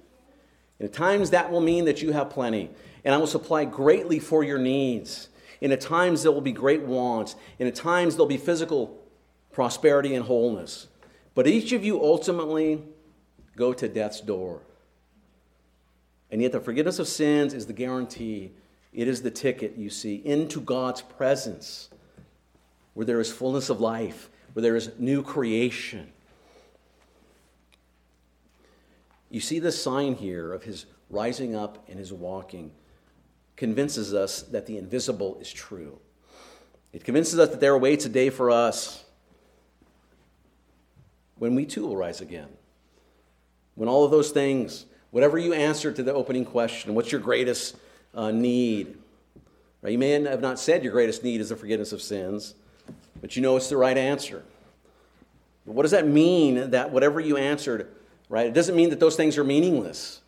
At 0.81 0.93
times 0.93 1.31
that 1.31 1.51
will 1.51 1.61
mean 1.61 1.87
that 1.87 2.03
you 2.03 2.12
have 2.12 2.31
plenty, 2.31 2.71
and 3.05 3.15
I 3.15 3.19
will 3.19 3.27
supply 3.27 3.65
greatly 3.65 4.19
for 4.19 4.45
your 4.45 4.59
needs. 4.59 5.29
And 5.62 5.73
at 5.73 5.81
times 5.81 6.23
there 6.23 6.33
will 6.33 6.43
be 6.43 6.53
great 6.53 6.83
wants, 6.83 7.35
and 7.59 7.67
at 7.67 7.75
times 7.75 8.15
there'll 8.15 8.27
be 8.27 8.37
physical 8.37 9.03
prosperity 9.53 10.15
and 10.15 10.25
wholeness. 10.27 10.87
But 11.35 11.47
each 11.47 11.73
of 11.73 11.85
you 11.85 12.03
ultimately 12.03 12.83
go 13.57 13.73
to 13.73 13.89
death's 13.89 14.21
door. 14.21 14.61
And 16.31 16.43
yet, 16.43 16.53
the 16.53 16.61
forgiveness 16.61 16.99
of 16.99 17.09
sins 17.09 17.55
is 17.55 17.67
the 17.67 17.73
guarantee, 17.73 18.53
it 18.93 19.09
is 19.09 19.23
the 19.23 19.31
ticket, 19.31 19.77
you 19.77 19.89
see, 19.91 20.17
into 20.17 20.61
God's 20.61 21.01
presence, 21.01 21.89
where 22.95 23.07
there 23.07 23.21
is 23.21 23.33
fullness 23.33 23.71
of 23.71 23.81
life, 23.81 24.29
where 24.57 24.62
there 24.62 24.75
is 24.75 24.90
new 24.99 25.23
creation. 25.23 26.11
You 29.29 29.38
see 29.38 29.59
the 29.59 29.71
sign 29.71 30.14
here 30.14 30.55
of 30.55 30.62
his 30.62 30.87
rising 31.11 31.55
up 31.55 31.85
and 31.90 31.99
his 31.99 32.11
walking 32.11 32.71
convinces 33.57 34.14
us 34.14 34.40
that 34.40 34.64
the 34.64 34.79
invisible 34.79 35.37
is 35.42 35.53
true. 35.53 35.99
It 36.95 37.05
convinces 37.05 37.38
us 37.38 37.51
that 37.51 37.61
there 37.61 37.75
awaits 37.75 38.07
a 38.07 38.09
day 38.09 38.31
for 38.31 38.51
us 38.51 39.05
when 41.35 41.55
we 41.55 41.66
too 41.66 41.87
will 41.87 41.97
rise 41.99 42.23
again. 42.23 42.49
When 43.75 43.90
all 43.90 44.07
of 44.07 44.11
those 44.11 44.31
things, 44.31 44.87
whatever 45.11 45.37
you 45.37 45.53
answer 45.53 45.92
to 45.92 46.03
the 46.03 46.14
opening 46.14 46.47
question, 46.47 46.95
what's 46.95 47.12
your 47.12 47.21
greatest 47.21 47.77
uh, 48.14 48.31
need? 48.31 48.97
Right? 49.83 49.92
You 49.92 49.99
may 49.99 50.12
have 50.12 50.40
not 50.40 50.59
said 50.59 50.83
your 50.83 50.95
greatest 50.95 51.23
need 51.23 51.42
is 51.42 51.51
the 51.51 51.57
forgiveness 51.57 51.92
of 51.92 52.01
sins, 52.01 52.55
but 53.20 53.37
you 53.37 53.42
know 53.42 53.57
it's 53.57 53.68
the 53.68 53.76
right 53.76 53.96
answer. 53.96 54.44
What 55.64 55.83
does 55.83 55.90
that 55.90 56.07
mean 56.07 56.70
that 56.70 56.92
whatever 56.92 57.18
you 57.18 57.37
answered, 57.37 57.88
right? 58.29 58.46
It 58.46 58.55
doesn't 58.55 58.76
mean 58.76 58.90
that 58.90 59.00
those 59.00 59.16
things 59.16 59.37
are 59.37 59.44
meaningless. 59.44 60.20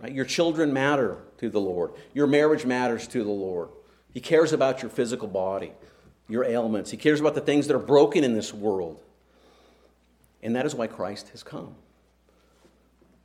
Right? 0.00 0.12
Your 0.12 0.24
children 0.24 0.72
matter 0.72 1.18
to 1.38 1.50
the 1.50 1.60
Lord. 1.60 1.92
Your 2.14 2.26
marriage 2.26 2.64
matters 2.64 3.06
to 3.08 3.24
the 3.24 3.30
Lord. 3.30 3.68
He 4.12 4.20
cares 4.20 4.52
about 4.52 4.82
your 4.82 4.90
physical 4.90 5.28
body, 5.28 5.72
your 6.28 6.44
ailments. 6.44 6.90
He 6.90 6.96
cares 6.96 7.20
about 7.20 7.34
the 7.34 7.40
things 7.40 7.66
that 7.66 7.74
are 7.74 7.80
broken 7.80 8.24
in 8.24 8.34
this 8.34 8.54
world. 8.54 9.00
And 10.42 10.54
that 10.56 10.66
is 10.66 10.74
why 10.74 10.86
Christ 10.86 11.30
has 11.30 11.42
come. 11.42 11.74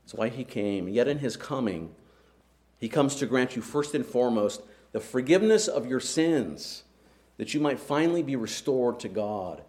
That's 0.04 0.16
why 0.16 0.30
he 0.30 0.44
came. 0.44 0.90
Yet 0.90 1.08
in 1.08 1.20
his 1.20 1.38
coming, 1.38 1.94
he 2.80 2.90
comes 2.90 3.16
to 3.18 3.26
grant 3.26 3.56
you 3.56 3.62
first 3.62 3.94
and 3.94 4.06
foremost 4.06 4.62
the 4.92 5.00
forgiveness 5.00 5.68
of 5.68 5.88
your 5.88 6.00
sins, 6.00 6.84
that 7.38 7.54
you 7.54 7.60
might 7.60 7.80
finally 7.80 8.24
be 8.24 8.36
restored 8.36 9.00
to 9.02 9.10
God. 9.10 9.62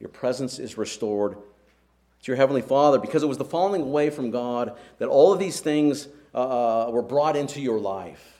Your 0.00 0.08
presence 0.08 0.58
is 0.58 0.78
restored 0.78 1.32
to 1.32 2.32
your 2.32 2.36
Heavenly 2.36 2.62
Father 2.62 2.98
because 2.98 3.22
it 3.22 3.26
was 3.26 3.38
the 3.38 3.44
falling 3.44 3.82
away 3.82 4.10
from 4.10 4.30
God 4.30 4.76
that 4.98 5.08
all 5.08 5.32
of 5.32 5.38
these 5.38 5.60
things 5.60 6.08
uh, 6.34 6.86
uh, 6.88 6.90
were 6.90 7.02
brought 7.02 7.36
into 7.36 7.60
your 7.60 7.78
life. 7.78 8.34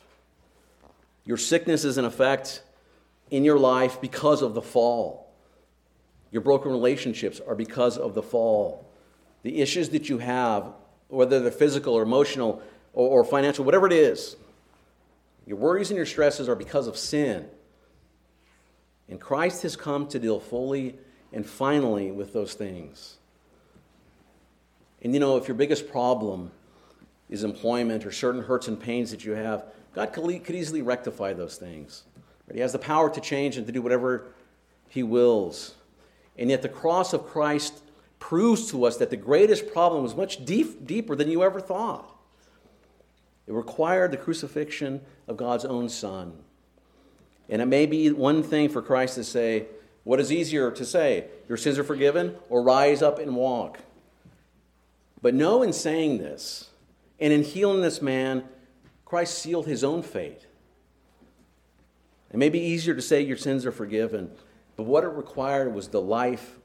Your 1.24 1.36
sickness 1.36 1.84
is 1.84 1.98
in 1.98 2.04
effect 2.04 2.62
in 3.30 3.44
your 3.44 3.58
life 3.58 4.00
because 4.00 4.42
of 4.42 4.54
the 4.54 4.62
fall. 4.62 5.32
Your 6.30 6.42
broken 6.42 6.70
relationships 6.70 7.40
are 7.40 7.54
because 7.54 7.96
of 7.98 8.14
the 8.14 8.22
fall. 8.22 8.86
The 9.42 9.60
issues 9.60 9.90
that 9.90 10.08
you 10.08 10.18
have, 10.18 10.72
whether 11.08 11.40
they're 11.40 11.50
physical 11.50 11.94
or 11.94 12.02
emotional 12.02 12.62
or, 12.92 13.20
or 13.20 13.24
financial, 13.24 13.64
whatever 13.64 13.86
it 13.86 13.92
is, 13.92 14.36
your 15.46 15.56
worries 15.56 15.90
and 15.90 15.96
your 15.96 16.06
stresses 16.06 16.48
are 16.48 16.56
because 16.56 16.88
of 16.88 16.96
sin. 16.96 17.48
And 19.08 19.20
Christ 19.20 19.62
has 19.62 19.76
come 19.76 20.06
to 20.08 20.18
deal 20.18 20.40
fully 20.40 20.96
and 21.32 21.46
finally 21.46 22.10
with 22.10 22.32
those 22.32 22.54
things. 22.54 23.18
And 25.02 25.14
you 25.14 25.20
know, 25.20 25.36
if 25.36 25.46
your 25.46 25.54
biggest 25.54 25.90
problem 25.90 26.50
is 27.28 27.44
employment 27.44 28.06
or 28.06 28.12
certain 28.12 28.42
hurts 28.42 28.68
and 28.68 28.80
pains 28.80 29.10
that 29.10 29.24
you 29.24 29.32
have, 29.32 29.64
God 29.94 30.12
could 30.12 30.54
easily 30.54 30.82
rectify 30.82 31.32
those 31.32 31.56
things. 31.56 32.04
He 32.52 32.60
has 32.60 32.72
the 32.72 32.78
power 32.78 33.10
to 33.10 33.20
change 33.20 33.56
and 33.56 33.66
to 33.66 33.72
do 33.72 33.82
whatever 33.82 34.26
He 34.88 35.02
wills. 35.02 35.74
And 36.38 36.50
yet, 36.50 36.62
the 36.62 36.68
cross 36.68 37.12
of 37.12 37.26
Christ 37.26 37.82
proves 38.18 38.70
to 38.70 38.84
us 38.84 38.96
that 38.98 39.10
the 39.10 39.16
greatest 39.16 39.72
problem 39.72 40.02
was 40.02 40.14
much 40.14 40.44
deep, 40.44 40.86
deeper 40.86 41.16
than 41.16 41.30
you 41.30 41.42
ever 41.42 41.60
thought. 41.60 42.10
It 43.46 43.52
required 43.52 44.10
the 44.10 44.16
crucifixion 44.16 45.00
of 45.28 45.36
God's 45.36 45.64
own 45.64 45.88
Son. 45.88 46.32
And 47.48 47.62
it 47.62 47.66
may 47.66 47.86
be 47.86 48.10
one 48.10 48.42
thing 48.42 48.68
for 48.68 48.82
Christ 48.82 49.14
to 49.16 49.24
say, 49.24 49.66
What 50.04 50.20
is 50.20 50.32
easier 50.32 50.70
to 50.70 50.84
say, 50.84 51.26
your 51.48 51.58
sins 51.58 51.78
are 51.78 51.84
forgiven, 51.84 52.36
or 52.48 52.62
rise 52.62 53.02
up 53.02 53.18
and 53.18 53.36
walk? 53.36 53.78
But 55.22 55.34
know 55.34 55.62
in 55.62 55.72
saying 55.72 56.18
this, 56.18 56.70
and 57.18 57.32
in 57.32 57.42
healing 57.42 57.82
this 57.82 58.02
man, 58.02 58.44
Christ 59.04 59.38
sealed 59.38 59.66
his 59.66 59.84
own 59.84 60.02
fate. 60.02 60.46
It 62.32 62.36
may 62.36 62.48
be 62.48 62.60
easier 62.60 62.94
to 62.94 63.02
say 63.02 63.22
your 63.22 63.36
sins 63.36 63.64
are 63.64 63.72
forgiven, 63.72 64.30
but 64.76 64.82
what 64.82 65.04
it 65.04 65.08
required 65.08 65.72
was 65.74 65.88
the 65.88 66.00
life 66.00 66.58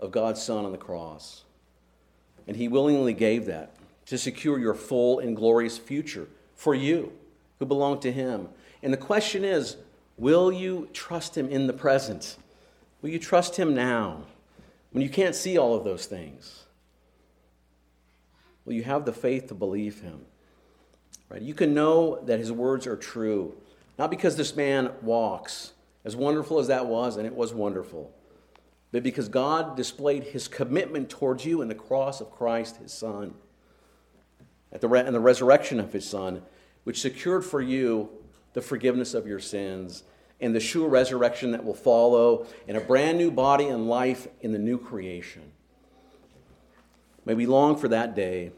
of 0.00 0.10
God's 0.12 0.42
Son 0.42 0.64
on 0.64 0.72
the 0.72 0.78
cross. 0.78 1.44
And 2.46 2.56
he 2.56 2.68
willingly 2.68 3.12
gave 3.12 3.46
that 3.46 3.74
to 4.06 4.18
secure 4.18 4.58
your 4.58 4.74
full 4.74 5.18
and 5.18 5.36
glorious 5.36 5.78
future 5.78 6.28
for 6.54 6.74
you 6.74 7.12
who 7.58 7.66
belong 7.66 8.00
to 8.00 8.12
him. 8.12 8.48
And 8.82 8.92
the 8.92 8.98
question 8.98 9.44
is 9.44 9.76
will 10.16 10.52
you 10.52 10.88
trust 10.92 11.36
him 11.36 11.48
in 11.48 11.66
the 11.66 11.72
present? 11.72 12.36
Will 13.02 13.10
you 13.10 13.18
trust 13.18 13.56
him 13.56 13.74
now 13.74 14.22
when 14.92 15.02
you 15.02 15.08
can't 15.08 15.34
see 15.34 15.58
all 15.58 15.74
of 15.74 15.84
those 15.84 16.06
things? 16.06 16.64
Will 18.64 18.72
you 18.72 18.84
have 18.84 19.04
the 19.04 19.12
faith 19.12 19.48
to 19.48 19.54
believe 19.54 20.00
him? 20.00 20.20
Right? 21.28 21.42
You 21.42 21.54
can 21.54 21.74
know 21.74 22.20
that 22.24 22.38
his 22.38 22.52
words 22.52 22.86
are 22.86 22.96
true, 22.96 23.54
not 23.98 24.10
because 24.10 24.36
this 24.36 24.56
man 24.56 24.90
walks, 25.02 25.72
as 26.04 26.16
wonderful 26.16 26.58
as 26.58 26.68
that 26.68 26.86
was, 26.86 27.16
and 27.16 27.26
it 27.26 27.34
was 27.34 27.52
wonderful, 27.52 28.12
but 28.92 29.02
because 29.02 29.28
God 29.28 29.76
displayed 29.76 30.22
his 30.22 30.46
commitment 30.46 31.10
towards 31.10 31.44
you 31.44 31.60
in 31.62 31.68
the 31.68 31.74
cross 31.74 32.20
of 32.20 32.30
Christ, 32.30 32.76
his 32.76 32.92
son, 32.92 33.34
at 34.72 34.80
the 34.80 34.88
re- 34.88 35.00
and 35.00 35.14
the 35.14 35.20
resurrection 35.20 35.80
of 35.80 35.92
his 35.92 36.08
son, 36.08 36.42
which 36.84 37.00
secured 37.00 37.44
for 37.44 37.60
you 37.60 38.08
the 38.54 38.62
forgiveness 38.62 39.12
of 39.12 39.26
your 39.26 39.40
sins 39.40 40.04
and 40.40 40.54
the 40.54 40.60
sure 40.60 40.88
resurrection 40.88 41.52
that 41.52 41.64
will 41.64 41.74
follow, 41.74 42.46
and 42.66 42.76
a 42.76 42.80
brand 42.80 43.18
new 43.18 43.30
body 43.30 43.66
and 43.66 43.88
life 43.88 44.26
in 44.40 44.52
the 44.52 44.58
new 44.58 44.78
creation. 44.78 45.52
May 47.24 47.34
we 47.34 47.46
long 47.46 47.76
for 47.76 47.88
that 47.88 48.14
day, 48.16 48.50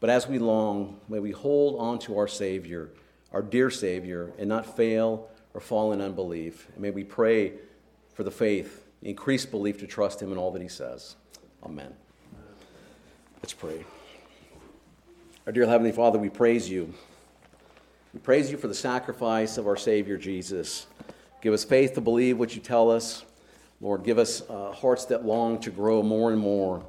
but 0.00 0.10
as 0.10 0.26
we 0.26 0.38
long, 0.38 1.00
may 1.08 1.18
we 1.18 1.30
hold 1.30 1.78
on 1.78 1.98
to 2.00 2.18
our 2.18 2.26
Savior, 2.26 2.90
our 3.30 3.42
dear 3.42 3.70
Savior, 3.70 4.32
and 4.38 4.48
not 4.48 4.76
fail 4.76 5.28
or 5.54 5.60
fall 5.60 5.92
in 5.92 6.00
unbelief. 6.00 6.66
And 6.72 6.82
may 6.82 6.90
we 6.90 7.04
pray 7.04 7.52
for 8.14 8.24
the 8.24 8.30
faith, 8.30 8.84
increased 9.02 9.50
belief 9.50 9.78
to 9.78 9.86
trust 9.86 10.20
Him 10.20 10.32
in 10.32 10.38
all 10.38 10.50
that 10.52 10.62
He 10.62 10.68
says. 10.68 11.16
Amen. 11.62 11.94
Let's 13.42 13.52
pray. 13.52 13.84
Our 15.46 15.52
dear 15.52 15.66
Heavenly 15.66 15.92
Father, 15.92 16.18
we 16.18 16.30
praise 16.30 16.68
you. 16.68 16.92
We 18.12 18.20
praise 18.20 18.50
you 18.50 18.58
for 18.58 18.68
the 18.68 18.74
sacrifice 18.74 19.56
of 19.56 19.66
our 19.66 19.76
Savior 19.76 20.18
Jesus. 20.18 20.86
Give 21.40 21.54
us 21.54 21.64
faith 21.64 21.94
to 21.94 22.00
believe 22.00 22.38
what 22.38 22.54
you 22.54 22.60
tell 22.60 22.90
us. 22.90 23.24
Lord, 23.80 24.04
give 24.04 24.18
us 24.18 24.42
uh, 24.48 24.72
hearts 24.72 25.06
that 25.06 25.24
long 25.24 25.58
to 25.60 25.70
grow 25.70 26.02
more 26.02 26.30
and 26.30 26.38
more 26.38 26.84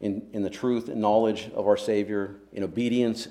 in, 0.00 0.28
in 0.32 0.42
the 0.42 0.50
truth 0.50 0.88
and 0.88 1.00
knowledge 1.00 1.50
of 1.54 1.66
our 1.66 1.76
Savior, 1.76 2.36
in 2.52 2.62
obedience 2.62 3.28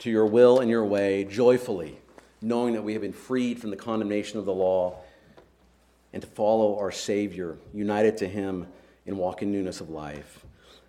to 0.00 0.10
your 0.10 0.26
will 0.26 0.60
and 0.60 0.70
your 0.70 0.84
way, 0.84 1.24
joyfully, 1.24 1.98
knowing 2.42 2.74
that 2.74 2.82
we 2.82 2.94
have 2.94 3.02
been 3.02 3.12
freed 3.12 3.60
from 3.60 3.70
the 3.70 3.76
condemnation 3.76 4.38
of 4.38 4.44
the 4.44 4.52
law, 4.52 4.96
and 6.12 6.22
to 6.22 6.28
follow 6.28 6.78
our 6.78 6.90
Savior, 6.90 7.56
united 7.72 8.16
to 8.18 8.26
Him, 8.26 8.66
and 9.06 9.16
walk 9.18 9.42
in 9.42 9.52
newness 9.52 9.80
of 9.80 9.90
life. 9.90 10.44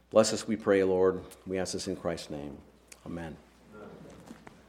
Bless 0.09 0.33
us, 0.33 0.47
we 0.47 0.55
pray, 0.55 0.83
Lord. 0.83 1.21
We 1.45 1.59
ask 1.59 1.73
this 1.73 1.87
in 1.87 1.97
Christ's 1.97 2.29
name. 2.29 2.57
Amen. 3.05 3.37